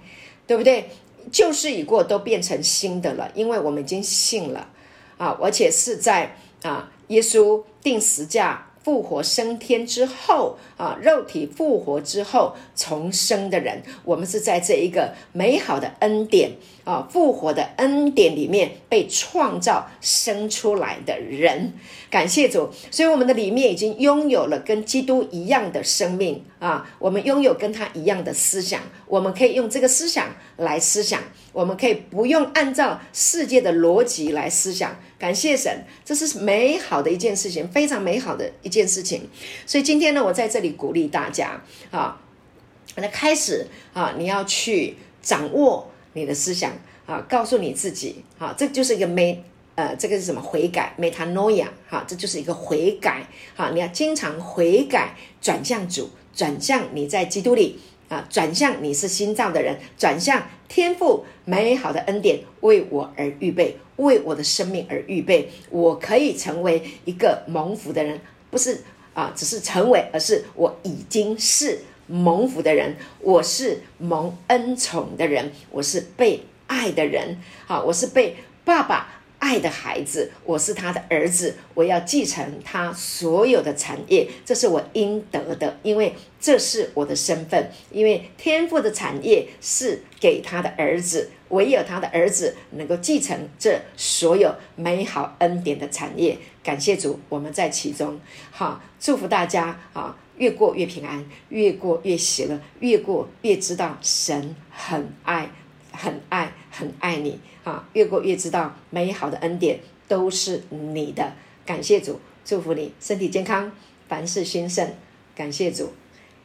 [0.48, 0.90] 对不对？
[1.30, 4.70] 旧事已过，都变成新的了，因为我们已经信了
[5.18, 5.38] 啊！
[5.42, 8.68] 而且是在啊，耶稣钉十架。
[8.82, 16.54] 复活升天之后啊，肉体复活之后重生的人，我们是在这一个美好的恩典
[16.90, 21.72] 啊，复活的恩典里面被创造生出来的人。
[22.10, 31.22] 感谢主，所以我们的里面已经拥有了跟基督一样的生命啊，我们拥有跟他一样的思想，我们可以用这个思想来思想，
[31.54, 35.00] 我们可以不用按照世界的逻辑来思想。
[35.20, 39.30] 感谢神，这是美好的一件事情，非常美好的一件事情。
[39.68, 41.62] 所以今天呢，我在这里鼓励大家
[41.92, 42.20] 啊，
[42.96, 46.72] 那开始啊，你要去掌握你的思想
[47.06, 49.44] 啊，告诉你自己啊，这就是一个美
[49.76, 57.80] 呃，这个是什么悔改？metanoia 哈，这就是一个悔改哈，你要经常悔改，转向主，转向你在基督里。
[58.10, 65.48] 啊，转向你是新造的人，转向天赋美好的恩典为我而预备，为我的生命而预备。
[65.70, 68.82] 我可以成为一个蒙福的人，不是
[69.14, 77.38] 啊，只是成为，而是我已经是蒙福的人，我是蒙恩宠的人，我是被爱的人。
[77.68, 78.36] 好，我是被
[78.66, 79.16] 爸爸。
[79.40, 87.72] 爱的孩子，我是他的儿子，我要继承他所有的产业，这是我应得的，因为这是我的身份。
[87.90, 96.38] 因为天赋的产业是给他的儿子，唯有他的儿子能够继承这所有美好恩典的产业。
[96.62, 98.20] 感谢主，我们在其中。
[98.52, 105.52] 好，祝福大家啊，越过越平安，越过越喜乐，越过越知道神很爱。
[105.92, 107.90] 很爱很爱你啊！
[107.94, 111.34] 越过越知道美好的恩典都是你的，
[111.66, 113.70] 感谢主，祝福你身体健康，
[114.08, 114.88] 凡事兴盛，
[115.36, 115.92] 感谢主。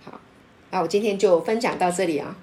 [0.02, 0.18] 好，
[0.70, 2.36] 那我今天就分享到这里啊。